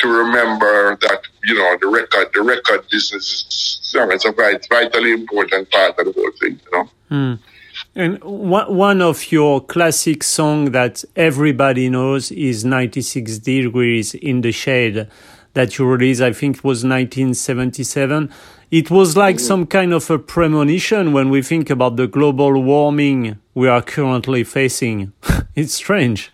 to 0.00 0.08
remember 0.08 0.96
that 1.02 1.22
you 1.44 1.54
know 1.54 1.76
the 1.80 1.88
record 1.88 2.28
the 2.34 2.42
record 2.42 2.86
business 2.90 3.46
is 3.50 3.94
it's 3.94 4.24
a 4.24 4.32
vitally 4.68 5.12
important 5.12 5.70
part 5.70 5.98
of 5.98 6.06
the 6.06 6.12
whole 6.12 6.30
thing. 6.40 6.60
You 6.64 6.70
know. 6.72 6.90
Mm. 7.10 7.38
And 7.94 8.22
one 8.22 9.02
of 9.02 9.32
your 9.32 9.60
classic 9.60 10.22
songs 10.22 10.70
that 10.70 11.04
everybody 11.16 11.88
knows 11.88 12.30
is 12.30 12.64
96 12.64 13.38
Degrees 13.38 14.14
in 14.14 14.42
the 14.42 14.52
Shade 14.52 15.08
that 15.54 15.76
you 15.76 15.86
released, 15.86 16.20
I 16.20 16.32
think 16.32 16.58
it 16.58 16.64
was 16.64 16.84
1977. 16.84 18.30
It 18.70 18.90
was 18.90 19.16
like 19.16 19.36
mm-hmm. 19.36 19.44
some 19.44 19.66
kind 19.66 19.92
of 19.92 20.08
a 20.10 20.18
premonition 20.18 21.12
when 21.12 21.30
we 21.30 21.42
think 21.42 21.70
about 21.70 21.96
the 21.96 22.06
global 22.06 22.62
warming 22.62 23.38
we 23.54 23.66
are 23.66 23.82
currently 23.82 24.44
facing. 24.44 25.12
it's 25.56 25.74
strange. 25.74 26.30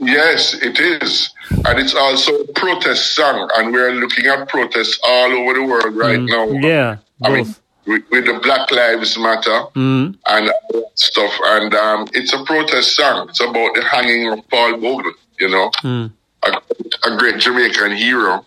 Yes, 0.00 0.54
it 0.54 0.80
is. 0.80 1.30
And 1.66 1.78
it's 1.78 1.94
also 1.94 2.32
a 2.32 2.52
protest 2.54 3.14
song. 3.14 3.50
And 3.56 3.72
we're 3.72 3.92
looking 3.92 4.26
at 4.26 4.48
protests 4.48 4.98
all 5.04 5.32
over 5.32 5.54
the 5.54 5.64
world 5.64 5.94
right 5.94 6.18
mm, 6.18 6.28
now. 6.28 6.66
Yeah. 6.66 6.96
I 7.22 7.28
both. 7.28 7.36
mean, 7.36 7.54
with, 7.86 8.10
with, 8.10 8.26
the 8.26 8.40
Black 8.42 8.70
Lives 8.70 9.18
Matter 9.18 9.64
mm. 9.74 10.16
and 10.26 10.50
stuff. 10.94 11.32
And 11.44 11.74
um, 11.74 12.08
it's 12.14 12.32
a 12.32 12.42
protest 12.44 12.96
song. 12.96 13.28
It's 13.28 13.40
about 13.40 13.74
the 13.74 13.82
hanging 13.82 14.32
of 14.32 14.48
Paul 14.48 14.78
Bogle, 14.78 15.12
you 15.38 15.48
know, 15.48 15.70
mm. 15.82 16.10
a, 16.44 16.50
a, 17.04 17.16
great 17.18 17.38
Jamaican 17.38 17.92
hero 17.92 18.44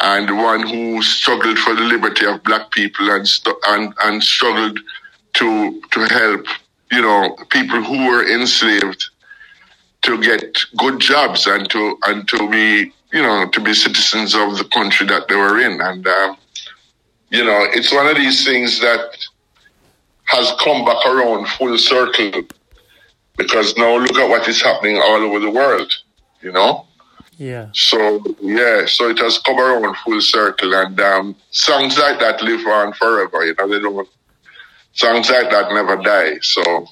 and 0.00 0.36
one 0.36 0.66
who 0.66 1.00
struggled 1.02 1.58
for 1.58 1.74
the 1.74 1.82
liberty 1.82 2.26
of 2.26 2.42
black 2.42 2.72
people 2.72 3.08
and, 3.10 3.28
and, 3.68 3.94
and 4.02 4.22
struggled 4.22 4.80
to, 5.34 5.80
to 5.92 6.00
help, 6.06 6.46
you 6.90 7.02
know, 7.02 7.36
people 7.50 7.82
who 7.82 8.08
were 8.08 8.28
enslaved 8.28 9.10
to 10.02 10.20
get 10.20 10.58
good 10.76 11.00
jobs 11.00 11.46
and 11.46 11.68
to, 11.70 11.98
and 12.06 12.28
to 12.28 12.50
be, 12.50 12.92
you 13.12 13.22
know, 13.22 13.48
to 13.48 13.60
be 13.60 13.74
citizens 13.74 14.34
of 14.34 14.58
the 14.58 14.64
country 14.72 15.06
that 15.06 15.28
they 15.28 15.36
were 15.36 15.60
in. 15.60 15.80
And, 15.80 16.06
um, 16.06 16.36
you 17.30 17.44
know, 17.44 17.66
it's 17.72 17.92
one 17.92 18.08
of 18.08 18.16
these 18.16 18.44
things 18.44 18.80
that 18.80 19.16
has 20.24 20.52
come 20.60 20.84
back 20.84 21.04
around 21.06 21.46
full 21.48 21.76
circle 21.78 22.42
because 23.36 23.76
now 23.76 23.96
look 23.96 24.16
at 24.16 24.28
what 24.28 24.46
is 24.48 24.60
happening 24.60 24.96
all 24.96 25.16
over 25.16 25.38
the 25.38 25.50
world, 25.50 25.92
you 26.40 26.52
know? 26.52 26.86
Yeah. 27.38 27.68
So, 27.72 28.22
yeah, 28.40 28.86
so 28.86 29.08
it 29.08 29.18
has 29.18 29.38
come 29.38 29.58
around 29.58 29.96
full 29.98 30.20
circle 30.20 30.74
and 30.74 31.00
um, 31.00 31.36
songs 31.50 31.98
like 31.98 32.20
that 32.20 32.42
live 32.42 32.66
on 32.66 32.92
forever, 32.92 33.44
you 33.44 33.54
know, 33.58 33.68
they 33.68 33.80
don't, 33.80 34.08
songs 34.92 35.30
like 35.30 35.50
that 35.50 35.72
never 35.72 35.96
die, 35.96 36.38
so. 36.40 36.86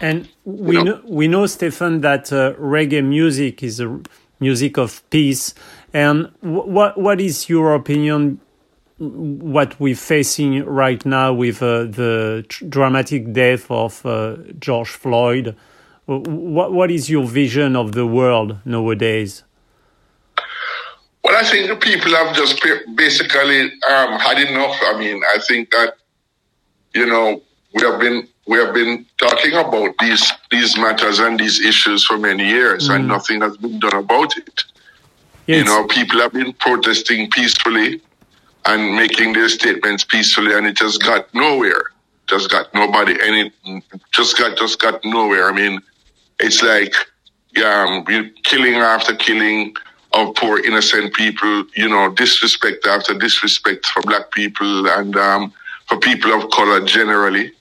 And 0.00 0.28
we 0.44 0.76
know. 0.76 0.82
know, 0.82 1.00
we 1.04 1.28
know, 1.28 1.46
Stephen, 1.46 2.00
that 2.00 2.32
uh, 2.32 2.54
reggae 2.54 3.04
music 3.04 3.62
is 3.62 3.80
a 3.80 4.00
music 4.40 4.78
of 4.78 5.08
peace. 5.10 5.54
And 5.92 6.30
what 6.40 6.98
what 6.98 7.20
is 7.20 7.48
your 7.48 7.74
opinion 7.74 8.40
what 9.00 9.80
we're 9.80 9.96
facing 9.96 10.62
right 10.64 11.04
now 11.06 11.32
with 11.32 11.62
uh, 11.62 11.84
the 11.84 12.44
dramatic 12.68 13.32
death 13.32 13.70
of 13.70 14.04
uh, 14.04 14.36
George 14.58 14.90
Floyd. 14.90 15.56
What, 16.04 16.72
what 16.72 16.90
is 16.90 17.08
your 17.08 17.26
vision 17.26 17.76
of 17.76 17.92
the 17.92 18.06
world 18.06 18.58
nowadays? 18.66 19.42
Well, 21.24 21.34
I 21.34 21.44
think 21.44 21.68
the 21.68 21.76
people 21.76 22.12
have 22.12 22.36
just 22.36 22.62
basically 22.94 23.62
um, 23.62 24.18
had 24.18 24.38
enough. 24.38 24.76
I 24.82 24.98
mean, 24.98 25.22
I 25.34 25.38
think 25.38 25.70
that 25.70 25.94
you 26.94 27.06
know 27.06 27.40
we 27.72 27.82
have 27.82 28.00
been 28.00 28.28
we 28.50 28.58
have 28.58 28.74
been 28.74 29.06
talking 29.16 29.52
about 29.52 29.94
these 30.00 30.32
these 30.50 30.76
matters 30.76 31.20
and 31.20 31.38
these 31.38 31.60
issues 31.64 32.04
for 32.04 32.18
many 32.18 32.44
years, 32.48 32.88
mm. 32.88 32.96
and 32.96 33.06
nothing 33.06 33.40
has 33.42 33.56
been 33.56 33.78
done 33.78 33.94
about 33.94 34.36
it. 34.36 34.64
Yes. 35.46 35.58
You 35.58 35.64
know, 35.66 35.86
people 35.86 36.18
have 36.18 36.32
been 36.32 36.52
protesting 36.54 37.30
peacefully 37.30 38.00
and 38.66 38.96
making 38.96 39.34
their 39.34 39.48
statements 39.48 40.02
peacefully, 40.02 40.52
and 40.52 40.66
it 40.66 40.76
just 40.76 41.00
got 41.00 41.32
nowhere. 41.32 41.82
Just 42.26 42.50
got 42.50 42.74
nobody, 42.74 43.16
any, 43.22 43.52
just 44.10 44.36
got 44.36 44.58
just 44.58 44.80
got 44.80 45.04
nowhere. 45.04 45.48
I 45.48 45.52
mean, 45.52 45.80
it's 46.40 46.60
like, 46.60 46.94
yeah, 47.54 47.86
um, 47.88 48.04
killing 48.42 48.74
after 48.74 49.14
killing 49.14 49.76
of 50.12 50.34
poor 50.34 50.58
innocent 50.58 51.14
people. 51.14 51.64
You 51.76 51.88
know, 51.88 52.10
disrespect 52.10 52.84
after 52.84 53.14
disrespect 53.16 53.86
for 53.86 54.02
black 54.02 54.32
people 54.32 54.88
and 54.88 55.14
um, 55.14 55.52
for 55.86 55.98
people 55.98 56.32
of 56.32 56.50
color 56.50 56.84
generally. 56.84 57.52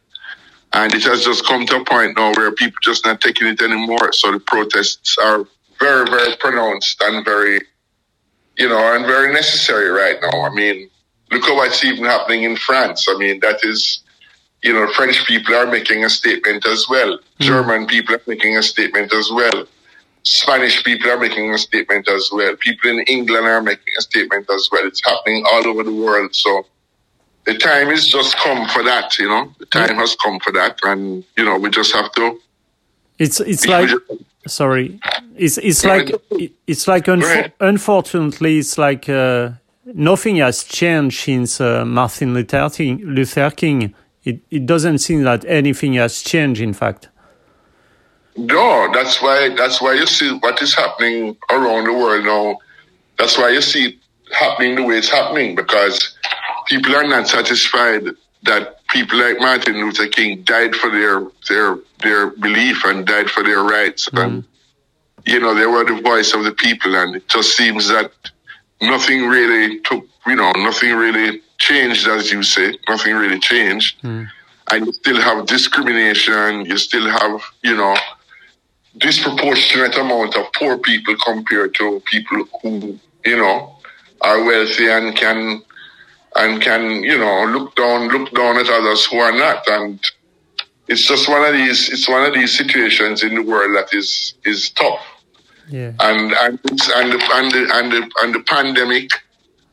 And 0.74 0.94
it 0.94 1.04
has 1.04 1.26
just 1.26 1.46
come 1.46 1.66
to 1.66 1.78
a 1.78 1.86
point 1.86 2.16
now 2.16 2.32
where 2.34 2.52
people 2.52 2.78
just 2.84 3.06
not 3.06 3.22
taking 3.22 3.48
it 3.48 3.62
anymore. 3.62 4.14
So 4.14 4.32
the 4.32 4.40
protests 4.40 5.18
are 5.18 5.46
very, 5.80 6.10
very 6.10 6.36
pronounced 6.38 7.02
and 7.02 7.26
very 7.26 7.62
you 8.60 8.68
know, 8.68 8.94
and 8.94 9.06
very 9.06 9.34
necessary 9.34 9.90
right 9.90 10.18
now. 10.22 10.42
I 10.42 10.54
mean, 10.54 10.90
look 11.32 11.44
at 11.46 11.56
what's 11.56 11.84
even 11.84 12.04
happening 12.04 12.44
in 12.44 12.58
France. 12.58 13.08
I 13.10 13.18
mean, 13.18 13.40
that 13.40 13.64
is, 13.64 14.04
you 14.62 14.74
know, 14.74 14.86
French 14.94 15.26
people 15.26 15.56
are 15.56 15.66
making 15.66 16.04
a 16.04 16.10
statement 16.10 16.66
as 16.66 16.86
well. 16.90 17.18
Mm. 17.18 17.22
German 17.40 17.88
people 17.88 18.16
are 18.16 18.22
making 18.28 18.58
a 18.58 18.62
statement 18.62 19.14
as 19.14 19.32
well. 19.32 19.66
Spanish 20.24 20.84
people 20.84 21.10
are 21.10 21.18
making 21.18 21.54
a 21.54 21.58
statement 21.58 22.10
as 22.10 22.30
well. 22.34 22.54
People 22.58 22.90
in 22.90 23.00
England 23.08 23.48
are 23.48 23.62
making 23.62 23.94
a 23.98 24.02
statement 24.02 24.50
as 24.50 24.68
well. 24.72 24.86
It's 24.86 25.04
happening 25.04 25.46
all 25.50 25.66
over 25.66 25.84
the 25.84 25.94
world. 25.94 26.36
So 26.36 26.66
the 27.50 27.58
time 27.58 27.90
is 27.90 28.08
just 28.08 28.38
come 28.38 28.68
for 28.70 28.84
that, 28.84 29.18
you 29.18 29.28
know. 29.28 29.54
The 29.60 29.66
time 29.66 29.96
has 29.96 30.16
come 30.16 30.40
for 30.40 30.52
that, 30.54 30.80
and 30.84 31.24
you 31.38 31.46
know, 31.46 31.58
we 31.58 31.70
just 31.70 31.94
have 31.94 32.12
to. 32.14 32.40
It's 33.18 33.40
it's 33.40 33.68
like 33.68 33.90
sorry 34.48 35.00
it's 35.36 35.58
it's 35.58 35.84
like 35.84 36.12
it's 36.66 36.88
like 36.88 37.06
unfo- 37.06 37.52
unfortunately 37.60 38.60
it's 38.60 38.78
like 38.78 39.10
uh, 39.10 39.52
nothing 39.86 40.38
has 40.38 40.64
changed 40.64 41.20
since 41.20 41.60
uh, 41.60 41.84
Martin 41.86 42.34
Luther 42.34 42.70
King, 42.70 43.02
Luther 43.04 43.52
King. 43.52 43.94
It 44.24 44.42
it 44.50 44.66
doesn't 44.66 45.00
seem 45.00 45.24
that 45.24 45.44
anything 45.46 45.94
has 45.96 46.22
changed 46.22 46.62
in 46.62 46.74
fact 46.74 47.10
no 48.36 48.90
that's 48.94 49.22
why 49.22 49.50
that's 49.56 49.82
why 49.82 49.94
you 49.94 50.06
see 50.06 50.32
what 50.40 50.62
is 50.62 50.74
happening 50.74 51.36
around 51.50 51.86
the 51.86 51.94
world 51.94 52.24
now 52.26 52.58
that's 53.18 53.38
why 53.38 53.50
you 53.50 53.62
see 53.62 53.86
it 53.88 53.96
happening 54.32 54.76
the 54.76 54.84
way 54.84 54.98
it's 54.98 55.10
happening 55.10 55.56
because 55.56 56.16
people 56.70 56.96
are 56.96 57.08
not 57.08 57.28
satisfied 57.28 58.04
that 58.44 58.88
people 58.88 59.20
like 59.20 59.40
Martin 59.40 59.76
Luther 59.84 60.08
King 60.08 60.44
died 60.44 60.76
for 60.76 60.90
their 60.90 61.28
their 61.50 61.80
their 62.04 62.28
belief 62.28 62.86
and 62.86 63.06
died 63.06 63.30
for 63.30 63.44
their 63.44 63.64
rights. 63.64 64.08
Mm. 64.10 64.24
And 64.24 64.44
you 65.26 65.40
know, 65.40 65.54
they 65.54 65.66
were 65.66 65.84
the 65.84 66.02
voice 66.02 66.34
of 66.34 66.44
the 66.44 66.54
people 66.54 66.96
and 66.96 67.16
it 67.18 67.28
just 67.28 67.58
seems 67.58 67.90
that 67.90 68.12
nothing 68.82 69.28
really 69.28 69.82
took 69.82 70.06
you 70.30 70.36
know, 70.36 70.52
nothing 70.58 70.94
really 70.96 71.42
changed 71.58 72.08
as 72.08 72.32
you 72.32 72.44
say. 72.44 72.78
Nothing 72.88 73.16
really 73.16 73.40
changed. 73.40 74.02
Mm. 74.02 74.30
And 74.72 74.86
you 74.86 74.94
still 74.94 75.20
have 75.20 75.48
discrimination, 75.48 76.66
you 76.66 76.78
still 76.78 77.10
have, 77.10 77.42
you 77.64 77.76
know, 77.76 77.96
disproportionate 78.98 79.98
amount 79.98 80.36
of 80.36 80.46
poor 80.54 80.78
people 80.78 81.16
compared 81.26 81.74
to 81.76 82.02
people 82.06 82.46
who, 82.62 83.00
you 83.26 83.38
know, 83.38 83.76
are 84.22 84.44
wealthy 84.44 84.88
and 84.90 85.16
can 85.16 85.64
and 86.36 86.62
can, 86.62 87.04
you 87.04 87.18
know, 87.18 87.46
look 87.46 87.76
down, 87.76 88.10
look 88.10 88.32
down 88.34 88.58
at 88.58 88.70
others 88.70 89.06
who 89.06 89.18
are 89.18 89.32
not. 89.32 89.68
And 89.68 90.00
it's 90.88 91.08
just 91.08 91.28
one 91.28 91.44
of 91.44 91.54
these, 91.54 91.90
it's 91.90 92.08
one 92.08 92.26
of 92.26 92.34
these 92.34 92.58
situations 92.58 93.24
in 93.24 93.36
the 93.36 93.42
world 93.42 93.76
that 93.76 93.94
is, 93.94 94.36
is 94.46 94.70
tough. 94.72 95.06
Yeah. 95.70 95.94
And, 96.00 96.34
and, 96.34 96.60
and, 96.64 97.12
the, 97.12 97.30
and, 97.34 97.52
the, 97.52 97.70
and, 97.74 97.92
the, 97.92 98.12
and 98.22 98.36
the 98.36 98.44
pandemic 98.48 99.12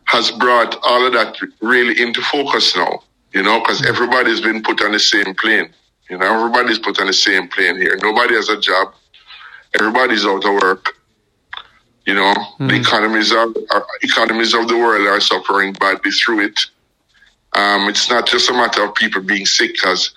has 0.04 0.30
brought 0.30 0.78
all 0.82 1.06
of 1.06 1.12
that 1.12 1.36
really 1.60 2.00
into 2.00 2.20
focus 2.22 2.76
now, 2.76 3.02
you 3.32 3.42
know, 3.42 3.60
because 3.60 3.82
mm. 3.82 3.88
everybody's 3.88 4.40
been 4.40 4.62
put 4.62 4.82
on 4.82 4.92
the 4.92 5.00
same 5.00 5.34
plane. 5.34 5.72
You 6.08 6.18
know, 6.18 6.26
everybody's 6.26 6.78
put 6.78 7.00
on 7.00 7.06
the 7.08 7.12
same 7.12 7.48
plane 7.48 7.76
here. 7.76 7.98
Nobody 8.00 8.34
has 8.34 8.48
a 8.48 8.60
job. 8.60 8.94
Everybody's 9.78 10.24
out 10.24 10.44
of 10.44 10.62
work. 10.62 10.96
You 12.06 12.14
know, 12.14 12.34
mm. 12.34 12.68
the 12.68 12.76
hmm. 12.76 12.80
economies 12.82 13.32
of 13.32 13.56
uh, 13.70 13.80
economies 14.02 14.54
of 14.54 14.68
the 14.68 14.76
world 14.76 15.06
are 15.06 15.20
suffering 15.20 15.72
badly 15.72 16.12
through 16.12 16.46
it. 16.46 16.60
Um, 17.52 17.88
it's 17.88 18.08
not 18.08 18.26
just 18.26 18.48
a 18.48 18.52
matter 18.52 18.84
of 18.84 18.94
people 18.94 19.22
being 19.22 19.46
sick, 19.46 19.72
because 19.72 20.12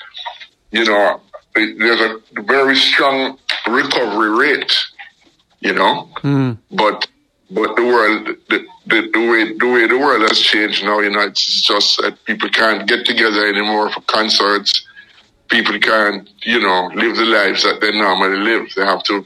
you 0.71 0.86
know 0.86 1.21
there's 1.56 2.02
a 2.02 2.41
very 2.43 2.75
strong 2.75 3.39
recovery 3.67 4.30
rate. 4.30 4.73
You 5.62 5.73
know, 5.73 6.10
mm. 6.21 6.58
but 6.71 7.08
but 7.52 7.75
the 7.75 7.84
world, 7.84 8.28
the, 8.49 8.65
the, 8.86 9.10
the, 9.12 9.30
way 9.30 9.58
the 9.58 9.67
way 9.67 9.88
the 9.88 9.97
world 9.97 10.21
has 10.21 10.39
changed 10.39 10.84
now, 10.84 10.99
you 10.99 11.10
know, 11.10 11.21
it's 11.21 11.62
just 11.62 11.99
that 12.02 12.23
people 12.25 12.49
can't 12.49 12.88
get 12.88 13.06
together 13.06 13.47
anymore 13.47 13.89
for 13.89 14.02
concerts. 14.02 14.86
people 15.49 15.80
can't, 15.80 16.30
you 16.43 16.60
know, 16.60 16.91
live 16.93 17.15
the 17.15 17.25
lives 17.25 17.63
that 17.63 17.82
they 17.82 17.91
normally 17.91 18.38
live. 18.38 18.67
They 18.75 18.86
have 18.86 19.04
to, 19.06 19.25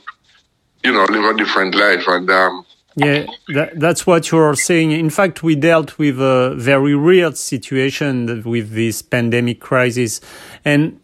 you 0.83 0.91
know, 0.91 1.05
live 1.05 1.35
a 1.35 1.37
different 1.37 1.75
life. 1.75 2.03
And 2.07 2.29
um, 2.29 2.65
yeah, 2.95 3.25
that, 3.49 3.79
that's 3.79 4.05
what 4.05 4.31
you're 4.31 4.55
saying. 4.55 4.91
In 4.91 5.09
fact, 5.09 5.41
we 5.41 5.55
dealt 5.55 5.97
with 5.97 6.19
a 6.19 6.53
very 6.55 6.95
real 6.95 7.31
situation 7.33 8.43
with 8.43 8.71
this 8.71 9.01
pandemic 9.01 9.59
crisis. 9.59 10.21
And 10.63 10.99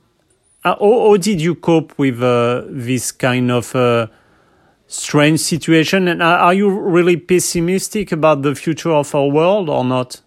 how, 0.64 0.78
how, 0.80 1.18
did 1.18 1.42
you 1.42 1.56
cope 1.56 1.98
with 1.98 2.22
uh, 2.22 2.64
this 2.68 3.12
kind 3.12 3.50
of 3.52 3.76
uh, 3.76 4.08
strange 4.88 5.40
situation? 5.40 6.08
And 6.08 6.22
are 6.22 6.54
you 6.54 6.70
really 6.70 7.18
pessimistic 7.18 8.12
about 8.12 8.44
the 8.44 8.54
future 8.56 8.92
of 8.92 9.16
our 9.16 9.28
world 9.28 9.70
or 9.70 9.84
not? 9.84 10.22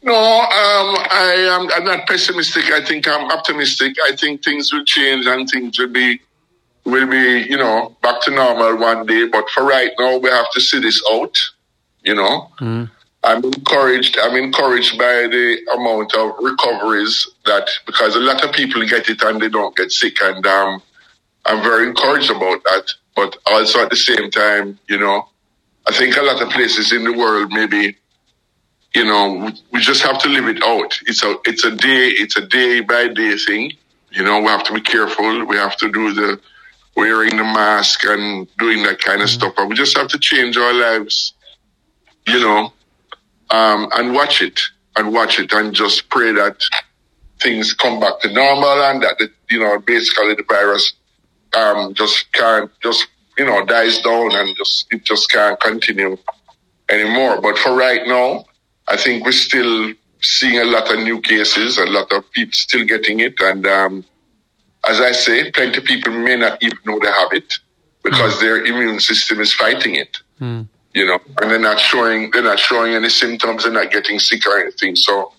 No, 0.00 0.14
um, 0.14 0.96
I 1.10 1.34
am. 1.50 1.68
I'm 1.74 1.84
not 1.84 2.06
pessimistic. 2.06 2.70
I 2.70 2.82
think 2.82 3.06
I'm 3.06 3.30
optimistic. 3.30 3.96
I 4.04 4.14
think 4.16 4.44
things 4.44 4.72
will 4.72 4.84
change 4.84 5.26
and 5.26 5.46
things 5.50 5.78
will 5.78 5.88
be 5.88 6.20
will 6.90 7.06
be, 7.06 7.46
you 7.48 7.56
know, 7.56 7.96
back 8.02 8.20
to 8.22 8.30
normal 8.30 8.76
one 8.76 9.06
day. 9.06 9.26
But 9.28 9.48
for 9.50 9.64
right 9.64 9.92
now, 9.98 10.18
we 10.18 10.30
have 10.30 10.50
to 10.52 10.60
see 10.60 10.80
this 10.80 11.02
out. 11.12 11.38
You 12.02 12.14
know, 12.14 12.50
mm. 12.60 12.90
I'm 13.24 13.44
encouraged. 13.44 14.18
I'm 14.18 14.36
encouraged 14.36 14.98
by 14.98 15.26
the 15.28 15.58
amount 15.74 16.14
of 16.14 16.32
recoveries 16.40 17.28
that 17.44 17.68
because 17.86 18.14
a 18.14 18.20
lot 18.20 18.44
of 18.44 18.52
people 18.52 18.86
get 18.86 19.08
it 19.08 19.22
and 19.22 19.40
they 19.40 19.48
don't 19.48 19.76
get 19.76 19.90
sick, 19.92 20.20
and 20.22 20.46
um, 20.46 20.82
I'm 21.44 21.62
very 21.62 21.88
encouraged 21.88 22.30
about 22.30 22.62
that. 22.64 22.90
But 23.14 23.36
also 23.46 23.82
at 23.82 23.90
the 23.90 23.96
same 23.96 24.30
time, 24.30 24.78
you 24.88 24.98
know, 24.98 25.28
I 25.86 25.92
think 25.92 26.16
a 26.16 26.22
lot 26.22 26.40
of 26.40 26.50
places 26.50 26.92
in 26.92 27.04
the 27.04 27.12
world 27.12 27.50
maybe 27.52 27.96
you 28.94 29.04
know, 29.04 29.50
we 29.72 29.80
just 29.80 30.02
have 30.02 30.18
to 30.22 30.28
live 30.28 30.48
it 30.48 30.62
out. 30.64 30.98
It's 31.06 31.22
a 31.22 31.36
it's 31.44 31.64
a 31.64 31.70
day 31.70 32.08
it's 32.08 32.36
a 32.36 32.46
day 32.46 32.80
by 32.80 33.08
day 33.08 33.36
thing. 33.36 33.72
You 34.10 34.24
know, 34.24 34.40
we 34.40 34.46
have 34.46 34.64
to 34.64 34.72
be 34.72 34.80
careful. 34.80 35.44
We 35.44 35.56
have 35.56 35.76
to 35.76 35.92
do 35.92 36.14
the 36.14 36.40
wearing 36.98 37.36
the 37.36 37.44
mask 37.44 38.04
and 38.04 38.48
doing 38.58 38.82
that 38.82 38.98
kind 38.98 39.22
of 39.22 39.28
mm-hmm. 39.28 39.38
stuff. 39.38 39.54
But 39.56 39.68
we 39.68 39.76
just 39.76 39.96
have 39.96 40.08
to 40.08 40.18
change 40.18 40.56
our 40.56 40.74
lives, 40.74 41.32
you 42.26 42.40
know, 42.40 42.72
um, 43.50 43.88
and 43.92 44.12
watch 44.12 44.42
it 44.42 44.60
and 44.96 45.14
watch 45.14 45.38
it 45.38 45.52
and 45.52 45.72
just 45.72 46.08
pray 46.10 46.32
that 46.32 46.60
things 47.40 47.72
come 47.72 48.00
back 48.00 48.18
to 48.20 48.32
normal 48.32 48.82
and 48.82 49.02
that 49.04 49.16
the, 49.18 49.30
you 49.48 49.60
know 49.60 49.78
basically 49.78 50.34
the 50.34 50.44
virus 50.48 50.94
um, 51.56 51.94
just 51.94 52.32
can't 52.32 52.70
just 52.82 53.06
you 53.38 53.46
know 53.46 53.64
dies 53.64 54.00
down 54.00 54.34
and 54.34 54.56
just 54.56 54.86
it 54.90 55.04
just 55.04 55.30
can't 55.30 55.58
continue 55.60 56.16
anymore. 56.88 57.40
But 57.40 57.58
for 57.58 57.76
right 57.76 58.02
now, 58.06 58.44
I 58.88 58.96
think 58.96 59.24
we're 59.24 59.32
still 59.32 59.94
seeing 60.20 60.58
a 60.58 60.64
lot 60.64 60.92
of 60.92 60.98
new 60.98 61.20
cases, 61.20 61.78
a 61.78 61.86
lot 61.86 62.10
of 62.12 62.30
people 62.32 62.52
still 62.52 62.84
getting 62.84 63.20
it. 63.20 63.34
And 63.40 63.64
um, 63.66 64.04
as 64.88 65.00
I 65.00 65.12
say, 65.12 65.50
plenty 65.50 65.78
of 65.78 65.84
people 65.84 66.12
may 66.12 66.36
not 66.36 66.62
even 66.62 66.78
know 66.84 66.98
they 66.98 67.10
have 67.10 67.32
it 67.32 67.54
because 68.02 68.34
mm. 68.34 68.40
their 68.40 68.64
immune 68.64 69.00
system 69.00 69.40
is 69.40 69.52
fighting 69.52 69.94
it. 69.94 70.18
Mm. 70.40 70.68
You 70.94 71.06
know, 71.06 71.18
and 71.40 71.50
they're 71.50 71.58
not 71.58 71.78
showing 71.78 72.30
they're 72.30 72.42
not 72.42 72.58
showing 72.58 72.94
any 72.94 73.08
symptoms, 73.08 73.64
they're 73.64 73.72
not 73.72 73.90
getting 73.90 74.18
sick 74.18 74.46
or 74.46 74.58
anything. 74.58 74.96
So 74.96 75.32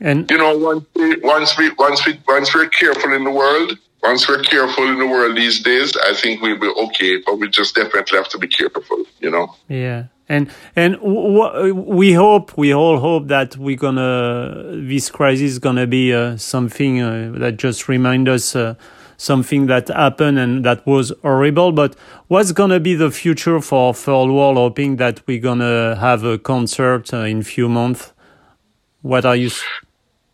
and 0.00 0.30
you 0.30 0.38
know, 0.38 0.56
once 0.56 0.84
we 0.94 1.16
once 1.18 1.56
we 1.56 1.70
once 1.78 2.06
we 2.06 2.20
once 2.26 2.54
we're 2.54 2.68
careful 2.68 3.12
in 3.12 3.24
the 3.24 3.30
world, 3.30 3.78
once 4.02 4.28
we're 4.28 4.42
careful 4.42 4.88
in 4.88 4.98
the 4.98 5.06
world 5.06 5.36
these 5.36 5.62
days, 5.62 5.96
I 6.04 6.14
think 6.14 6.42
we'll 6.42 6.58
be 6.58 6.66
okay. 6.66 7.22
But 7.24 7.38
we 7.38 7.48
just 7.48 7.74
definitely 7.74 8.18
have 8.18 8.28
to 8.30 8.38
be 8.38 8.48
careful. 8.48 9.04
You 9.20 9.30
know. 9.30 9.54
Yeah. 9.68 10.04
And 10.28 10.50
and 10.76 11.00
we 11.00 12.12
hope 12.12 12.56
we 12.58 12.74
all 12.74 12.98
hope 12.98 13.28
that 13.28 13.56
we're 13.56 13.76
gonna 13.76 14.76
this 14.76 15.10
crisis 15.10 15.52
is 15.52 15.58
gonna 15.58 15.86
be 15.86 16.12
uh, 16.12 16.36
something 16.36 17.00
uh, 17.00 17.32
that 17.36 17.56
just 17.56 17.88
remind 17.88 18.28
us 18.28 18.54
uh, 18.54 18.74
something 19.16 19.66
that 19.66 19.88
happened 19.88 20.38
and 20.38 20.64
that 20.66 20.86
was 20.86 21.12
horrible. 21.22 21.72
But 21.72 21.96
what's 22.28 22.52
gonna 22.52 22.78
be 22.78 22.94
the 22.94 23.10
future 23.10 23.60
for 23.60 23.94
Third 23.94 24.28
World? 24.28 24.58
Hoping 24.58 24.96
that 24.96 25.22
we're 25.26 25.40
gonna 25.40 25.96
have 25.96 26.24
a 26.24 26.38
concert 26.38 27.12
uh, 27.14 27.18
in 27.18 27.42
few 27.42 27.68
months. 27.68 28.12
What 29.00 29.24
are 29.24 29.36
you 29.36 29.50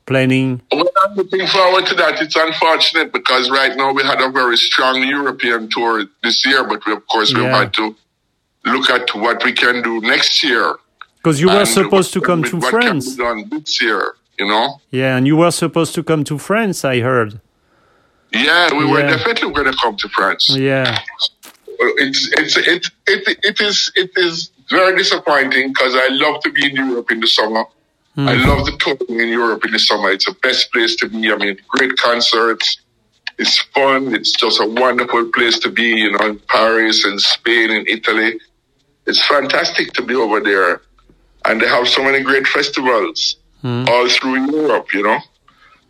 planning? 0.07 0.61
Well, 0.73 0.89
I'm 1.05 1.15
looking 1.15 1.47
forward 1.47 1.87
to 1.87 1.95
that. 1.95 2.21
It's 2.21 2.37
unfortunate 2.37 3.13
because 3.13 3.51
right 3.51 3.77
now 3.77 3.93
we 3.93 4.03
had 4.03 4.21
a 4.21 4.31
very 4.31 4.57
strong 4.57 5.03
European 5.03 5.69
tour 5.71 6.05
this 6.23 6.45
year, 6.45 6.65
but 6.65 6.85
we, 6.85 6.93
of 6.93 7.07
course 7.07 7.33
we've 7.33 7.45
had 7.45 7.73
to 7.75 7.95
look 8.65 8.91
at 8.91 9.15
what 9.15 9.45
we 9.45 9.53
can 9.53 9.83
do 9.83 10.01
next 10.01 10.43
year. 10.43 10.75
Because 11.17 11.41
you 11.41 11.49
were 11.49 11.65
supposed 11.65 12.13
to 12.13 12.21
come 12.21 12.43
to 12.45 12.57
what 12.57 12.71
France. 12.71 13.17
Can 13.17 13.17
be 13.17 13.51
done 13.51 13.61
this 13.61 13.81
year, 13.81 14.15
you 14.39 14.47
know? 14.47 14.81
Yeah, 14.91 15.17
and 15.17 15.27
you 15.27 15.37
were 15.37 15.51
supposed 15.51 15.95
to 15.95 16.03
come 16.03 16.25
to 16.25 16.39
France, 16.39 16.85
I 16.85 17.01
heard. 17.01 17.41
Yeah, 18.33 18.75
we 18.75 18.85
yeah. 18.85 18.91
were 18.91 19.03
definitely 19.03 19.53
going 19.53 19.73
to 19.73 19.79
come 19.81 19.97
to 19.97 20.09
France. 20.09 20.51
Yeah. 20.51 20.99
It's, 21.79 22.29
it's, 22.33 22.57
it, 22.57 22.87
it, 23.07 23.39
it 23.43 23.61
is, 23.61 23.91
it 23.97 24.11
is 24.17 24.51
very 24.69 24.97
disappointing 24.97 25.69
because 25.69 25.95
I 25.95 26.09
love 26.11 26.43
to 26.43 26.53
be 26.53 26.67
in 26.67 26.77
Europe 26.77 27.11
in 27.11 27.21
the 27.21 27.27
summer. 27.27 27.65
Mm. 28.17 28.29
I 28.29 28.35
love 28.47 28.67
the 28.67 28.77
touring 28.79 29.21
in 29.21 29.29
Europe 29.29 29.65
in 29.65 29.73
the 29.73 29.79
summer. 29.79 30.11
It's 30.11 30.27
the 30.27 30.37
best 30.43 30.73
place 30.73 30.95
to 30.97 31.09
be. 31.09 31.33
I 31.33 31.37
mean, 31.37 31.59
great 31.69 31.97
concerts. 31.97 32.79
It's 33.39 33.59
fun. 33.75 34.15
It's 34.15 34.33
just 34.33 34.61
a 34.61 34.67
wonderful 34.67 35.31
place 35.33 35.59
to 35.61 35.71
be, 35.71 35.83
you 35.83 36.13
know, 36.13 36.27
in 36.27 36.39
Paris 36.49 37.05
and 37.05 37.21
Spain 37.21 37.71
and 37.73 37.89
Italy 37.89 38.39
it's 39.07 39.25
fantastic 39.27 39.93
to 39.95 40.03
be 40.03 40.15
over 40.15 40.41
there. 40.41 40.83
And 41.45 41.61
they 41.61 41.69
have 41.69 41.89
so 41.89 42.03
many 42.03 42.23
great 42.23 42.47
festivals 42.47 43.37
mm. 43.63 43.87
all 43.89 44.09
through 44.09 44.51
Europe, 44.51 44.93
you 44.95 45.03
know. 45.03 45.19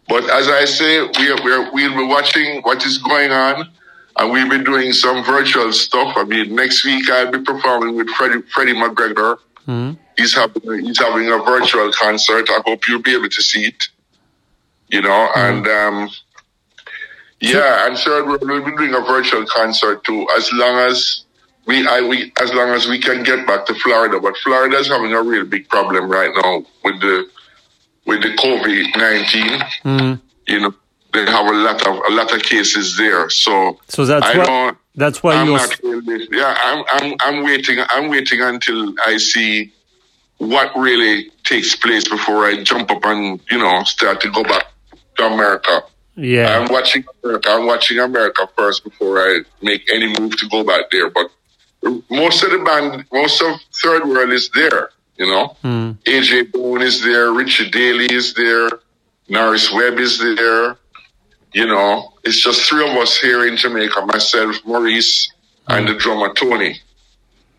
But 0.09 0.29
as 0.31 0.49
I 0.49 0.65
say, 0.65 1.01
we 1.01 1.31
are, 1.31 1.43
we're, 1.45 1.73
we'll 1.73 1.97
be 1.97 2.05
watching 2.05 2.61
what 2.63 2.85
is 2.85 2.99
going 2.99 3.31
on 3.31 3.69
and 4.17 4.33
we'll 4.33 4.49
be 4.49 4.63
doing 4.63 4.93
some 4.93 5.25
virtual 5.25 5.73
stuff. 5.73 6.17
I 6.17 6.25
mean, 6.25 6.55
next 6.55 6.85
week 6.85 7.09
I'll 7.09 7.31
be 7.31 7.41
performing 7.41 7.97
with 7.97 8.09
Freddie, 8.11 8.43
Freddie 8.43 8.75
McGregor. 8.75 9.39
Mm. 9.67 9.99
He's 10.17 10.35
having, 10.35 10.85
he's 10.85 10.99
having 10.99 11.29
a 11.31 11.39
virtual 11.39 11.91
concert. 11.93 12.49
I 12.51 12.61
hope 12.67 12.87
you'll 12.87 13.03
be 13.03 13.15
able 13.15 13.29
to 13.29 13.43
see 13.43 13.67
it, 13.67 13.89
you 14.89 15.03
know, 15.03 15.31
mm. 15.35 15.37
and, 15.37 15.67
um, 15.67 16.11
yeah, 17.41 17.87
and 17.87 17.99
third, 17.99 18.27
we'll 18.27 18.65
be 18.65 18.77
doing 18.77 18.95
a 18.95 19.01
virtual 19.01 19.45
concert 19.47 20.05
too, 20.05 20.27
as 20.37 20.51
long 20.53 20.79
as 20.79 21.24
we, 21.67 21.87
I, 21.87 22.01
we, 22.01 22.33
as 22.41 22.53
long 22.53 22.71
as 22.71 22.87
we 22.87 22.99
can 22.99 23.23
get 23.23 23.47
back 23.47 23.67
to 23.67 23.75
Florida, 23.75 24.21
but 24.21 24.37
Florida 24.39 24.77
is 24.77 24.89
having 24.89 25.13
a 25.13 25.23
real 25.23 25.45
big 25.45 25.69
problem 25.69 26.11
right 26.11 26.31
now 26.35 26.65
with 26.85 27.01
the, 27.01 27.29
with 28.07 28.23
the 28.23 28.31
COVID 28.37 28.97
19. 28.97 29.61
Mm. 29.85 30.21
You 30.47 30.61
know, 30.61 30.75
they 31.13 31.25
have 31.25 31.47
a 31.47 31.53
lot 31.53 31.87
of, 31.87 31.97
a 31.97 32.15
lot 32.15 32.35
of 32.35 32.43
cases 32.43 32.97
there. 32.97 33.31
So, 33.31 33.79
so 33.89 34.05
that's 34.05 34.27
I 34.27 34.39
what, 34.39 34.77
that's 34.95 35.23
why 35.23 35.35
I'm 35.37 35.47
you're, 35.47 35.57
not 35.57 35.83
really, 35.83 36.29
yeah, 36.31 36.55
I'm, 36.59 36.85
I'm, 36.89 37.17
I'm 37.21 37.45
waiting, 37.45 37.79
I'm 37.89 38.11
waiting 38.11 38.43
until 38.43 38.95
I 39.07 39.17
see 39.17 39.73
what 40.39 40.77
really 40.77 41.31
takes 41.45 41.77
place 41.77 42.09
before 42.09 42.45
I 42.45 42.63
jump 42.63 42.91
up 42.91 43.05
and, 43.05 43.41
you 43.51 43.59
know, 43.59 43.85
start 43.85 44.21
to 44.23 44.31
go 44.31 44.43
back 44.43 44.67
to 45.17 45.27
America. 45.27 45.83
Yeah. 46.17 46.59
I'm 46.59 46.73
watching 46.73 47.05
America. 47.23 47.51
I'm 47.51 47.67
watching 47.67 47.99
America 47.99 48.49
first 48.57 48.85
before 48.85 49.19
I 49.19 49.41
make 49.63 49.83
any 49.93 50.19
move 50.19 50.37
to 50.39 50.49
go 50.49 50.63
back 50.65 50.91
there. 50.91 51.11
But 51.11 51.31
most 52.11 52.43
of 52.43 52.51
the 52.51 52.59
band, 52.59 53.05
most 53.13 53.43
of 53.43 53.61
Third 53.73 54.07
World 54.07 54.31
is 54.31 54.49
there. 54.51 54.91
You 55.17 55.27
know, 55.27 55.57
mm. 55.63 55.97
AJ 56.05 56.53
Boone 56.53 56.83
is 56.83 57.03
there, 57.03 57.33
Richard 57.33 57.71
Daly 57.71 58.07
is 58.13 58.35
there, 58.35 58.69
Norris 59.29 59.73
Webb 59.73 59.99
is 59.99 60.19
there. 60.19 60.77
You 61.53 61.67
know, 61.67 62.15
it's 62.25 62.41
just 62.41 62.69
three 62.69 62.83
of 62.89 62.97
us 62.97 63.17
here 63.17 63.47
in 63.47 63.57
Jamaica, 63.57 64.07
myself, 64.07 64.57
Maurice, 64.65 65.31
mm. 65.69 65.79
and 65.79 65.89
the 65.89 65.95
drummer 65.95 66.35
Tony. 66.35 66.81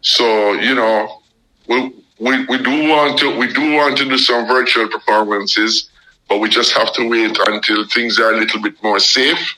So 0.02 0.54
you 0.54 0.76
know, 0.76 1.22
we, 1.68 1.94
we 2.20 2.46
we 2.46 2.58
do 2.58 2.90
want 2.90 3.18
to 3.20 3.38
we 3.38 3.52
do 3.52 3.74
want 3.74 3.98
to 4.00 4.06
do 4.06 4.18
some 4.18 4.48
virtual 4.48 4.90
performances, 4.90 5.90
but 6.28 6.40
we 6.40 6.50
just 6.50 6.74
have 6.74 6.94
to 6.94 7.08
wait 7.10 7.38
until 7.48 7.88
things 7.88 8.20
are 8.20 8.34
a 8.34 8.38
little 8.38 8.62
bit 8.62 8.82
more 8.84 9.00
safe. 9.00 9.58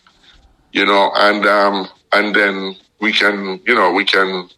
You 0.71 0.85
know, 0.85 1.11
and 1.15 1.45
um 1.45 1.89
and 2.13 2.35
then 2.35 2.75
we 2.99 3.11
can 3.11 3.59
you 3.65 3.75
know 3.75 3.91
we 3.91 4.05
can 4.05 4.49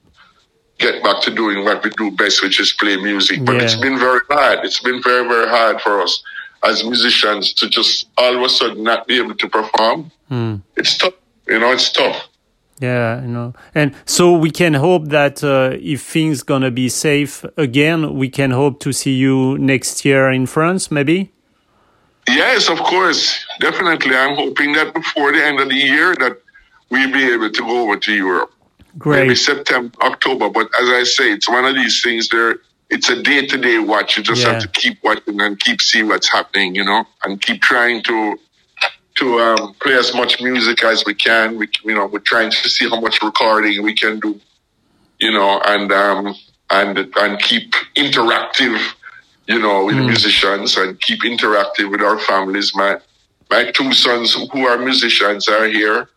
get 0.80 1.04
back 1.04 1.22
to 1.22 1.32
doing 1.32 1.64
what 1.64 1.84
we 1.84 1.90
do 1.92 2.10
best, 2.12 2.42
which 2.42 2.60
is 2.60 2.74
play 2.74 2.98
music. 2.98 3.46
But 3.46 3.58
yeah. 3.58 3.64
it's 3.64 3.76
been 3.76 4.00
very 4.00 4.22
hard. 4.30 4.66
It's 4.66 4.80
been 4.80 5.02
very, 5.04 5.28
very 5.28 5.48
hard 5.48 5.82
for 5.82 6.02
us 6.02 6.24
as 6.64 6.84
musicians 6.84 7.54
to 7.54 7.70
just 7.70 8.08
all 8.18 8.36
of 8.36 8.42
a 8.42 8.50
sudden 8.50 8.84
not 8.84 9.08
be 9.08 9.18
able 9.18 9.36
to 9.36 9.48
perform. 9.48 10.12
Mm. 10.32 10.62
It's 10.76 10.98
tough. 10.98 11.14
You 11.48 11.60
know, 11.60 11.72
it's 11.72 11.92
tough. 11.92 12.28
Yeah, 12.80 13.22
you 13.22 13.28
know, 13.28 13.54
and 13.76 13.94
so 14.06 14.32
we 14.32 14.52
can 14.52 14.74
hope 14.74 15.08
that 15.08 15.44
uh, 15.44 15.76
if 15.82 16.02
things 16.02 16.44
gonna 16.44 16.72
be 16.72 16.88
safe 16.88 17.44
again, 17.58 18.16
we 18.16 18.30
can 18.30 18.52
hope 18.52 18.80
to 18.82 18.94
see 18.94 19.16
you 19.16 19.58
next 19.58 20.06
year 20.06 20.32
in 20.32 20.46
France, 20.46 20.90
maybe. 20.90 21.34
Yes, 22.30 22.70
of 22.70 22.80
course, 22.80 23.46
definitely. 23.60 24.16
I'm 24.16 24.36
hoping 24.36 24.74
that 24.74 24.94
before 24.94 25.34
the 25.34 25.44
end 25.44 25.60
of 25.60 25.68
the 25.68 25.76
year 25.76 26.16
that 26.16 26.38
we'll 26.90 27.12
be 27.12 27.34
able 27.34 27.52
to 27.52 27.62
go 27.62 27.82
over 27.82 27.98
to 27.98 28.14
Europe. 28.14 28.54
Great. 28.98 29.24
maybe 29.24 29.36
September, 29.36 29.94
October. 30.02 30.50
But 30.50 30.68
as 30.82 30.90
I 30.90 31.04
say, 31.04 31.32
it's 31.32 31.50
one 31.50 31.66
of 31.66 31.76
these 31.76 32.02
things 32.02 32.30
there. 32.30 32.58
It's 32.90 33.10
a 33.10 33.22
day 33.22 33.46
to 33.46 33.58
day 33.58 33.80
watch. 33.80 34.18
You 34.18 34.24
just 34.24 34.44
yeah. 34.44 34.54
have 34.54 34.62
to 34.62 34.68
keep 34.68 35.04
watching 35.04 35.40
and 35.40 35.60
keep 35.60 35.82
seeing 35.82 36.08
what's 36.08 36.30
happening, 36.30 36.76
you 36.76 36.84
know, 36.84 37.06
and 37.24 37.42
keep 37.42 37.62
trying 37.62 38.02
to 38.04 38.38
to 39.16 39.40
um, 39.40 39.76
play 39.82 39.96
as 39.96 40.14
much 40.14 40.42
music 40.42 40.84
as 40.84 41.04
we 41.06 41.14
can. 41.14 41.58
We, 41.58 41.68
you 41.84 41.94
know, 41.94 42.08
we're 42.08 42.20
trying 42.20 42.52
to 42.52 42.70
see 42.70 42.90
how 42.90 43.00
much 43.00 43.22
recording 43.22 43.84
we 43.84 43.94
can 43.94 44.20
do, 44.20 44.40
you 45.20 45.32
know, 45.32 45.62
and 45.66 45.92
um, 45.92 46.36
and 46.70 46.98
and 46.98 47.40
keep 47.40 47.74
interactive, 47.96 48.80
you 49.48 49.60
know, 49.60 49.86
with 49.86 49.98
the 49.98 50.04
musicians 50.04 50.78
and 50.78 51.00
keep 51.02 51.22
interactive 51.22 51.92
with 51.92 52.02
our 52.02 52.18
families. 52.20 52.74
My 52.74 53.00
my 53.50 53.72
two 53.72 53.94
sons 53.94 54.34
who 54.34 54.68
are 54.68 54.78
musicians 54.78 55.48
are 55.48 55.68
here. 55.68 56.10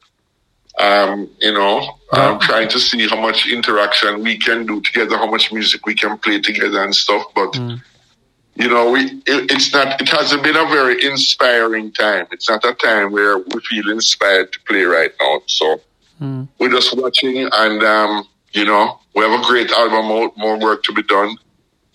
Um, 0.78 1.28
you 1.38 1.52
know, 1.52 1.98
I'm 2.12 2.38
trying 2.40 2.68
to 2.68 2.78
see 2.78 3.08
how 3.08 3.20
much 3.20 3.48
interaction 3.48 4.22
we 4.22 4.36
can 4.36 4.66
do 4.66 4.80
together, 4.82 5.16
how 5.16 5.30
much 5.30 5.52
music 5.52 5.86
we 5.86 5.94
can 5.94 6.18
play 6.18 6.40
together 6.40 6.82
and 6.84 6.94
stuff. 6.94 7.24
But 7.34 7.56
you 8.54 8.68
know, 8.68 8.90
we 8.90 9.00
it, 9.00 9.50
it's 9.50 9.72
not. 9.72 10.00
It 10.00 10.08
hasn't 10.08 10.42
been 10.42 10.56
a 10.56 10.66
very 10.66 11.02
inspiring 11.04 11.90
time. 11.92 12.26
It's 12.32 12.48
not 12.50 12.64
a 12.64 12.74
time 12.74 13.12
where 13.12 13.38
we 13.38 13.60
feel 13.68 13.90
inspired 13.90 14.52
to 14.52 14.60
play 14.68 14.82
right 14.82 15.10
now. 15.18 15.42
So 15.46 15.80
we're 16.58 16.70
just 16.70 16.94
watching, 16.96 17.48
and 17.50 17.82
um, 17.82 18.24
you 18.52 18.64
know, 18.66 19.00
we 19.14 19.22
have 19.24 19.40
a 19.40 19.44
great 19.44 19.70
album 19.70 20.10
out, 20.12 20.36
more 20.36 20.58
work 20.58 20.82
to 20.84 20.92
be 20.92 21.02
done, 21.02 21.36